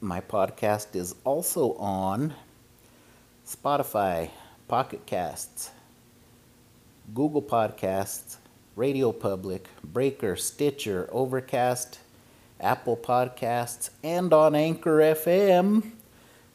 my 0.00 0.20
podcast 0.20 0.94
is 0.96 1.14
also 1.24 1.74
on 1.74 2.34
Spotify, 3.46 4.30
Pocket 4.68 5.04
Casts, 5.06 5.70
Google 7.14 7.42
Podcasts, 7.42 8.36
Radio 8.80 9.12
Public, 9.12 9.68
Breaker, 9.84 10.36
Stitcher, 10.36 11.06
Overcast, 11.12 11.98
Apple 12.58 12.96
Podcasts, 12.96 13.90
and 14.02 14.32
on 14.32 14.54
Anchor 14.54 15.00
FM. 15.00 15.90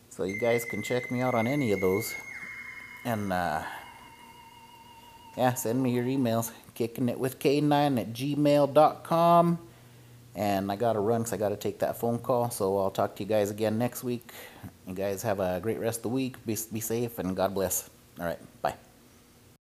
So 0.10 0.24
you 0.24 0.40
guys 0.40 0.66
can 0.66 0.82
check 0.82 1.12
me 1.12 1.22
out 1.22 1.36
on 1.36 1.46
any 1.46 1.72
of 1.72 1.82
those. 1.82 2.16
And 3.06 3.32
uh, 3.32 3.62
yeah, 5.38 5.54
send 5.54 5.84
me 5.84 5.92
your 5.92 6.06
emails. 6.06 6.50
Kicking 6.74 7.10
it 7.10 7.20
with 7.20 7.38
K9 7.38 8.00
at 8.00 8.12
gmail.com. 8.12 9.60
And 10.34 10.72
I 10.72 10.76
got 10.78 10.94
to 10.94 11.02
run 11.02 11.22
because 11.22 11.34
I 11.34 11.38
got 11.38 11.50
to 11.50 11.58
take 11.58 11.78
that 11.80 12.00
phone 12.00 12.18
call. 12.18 12.50
So 12.50 12.80
I'll 12.80 12.90
talk 12.90 13.16
to 13.18 13.24
you 13.24 13.30
guys 13.30 13.52
again 13.52 13.78
next 13.78 14.04
week. 14.04 14.32
You 14.88 14.96
guys 14.96 15.22
have 15.22 15.40
a 15.40 15.60
great 15.62 15.80
rest 15.80 16.00
of 16.00 16.04
the 16.04 16.10
week. 16.10 16.44
Be, 16.44 16.58
be 16.74 16.80
safe 16.80 17.20
and 17.20 17.36
God 17.36 17.54
bless. 17.54 17.88
All 18.20 18.26
right. 18.26 18.40
Bye. 18.64 18.74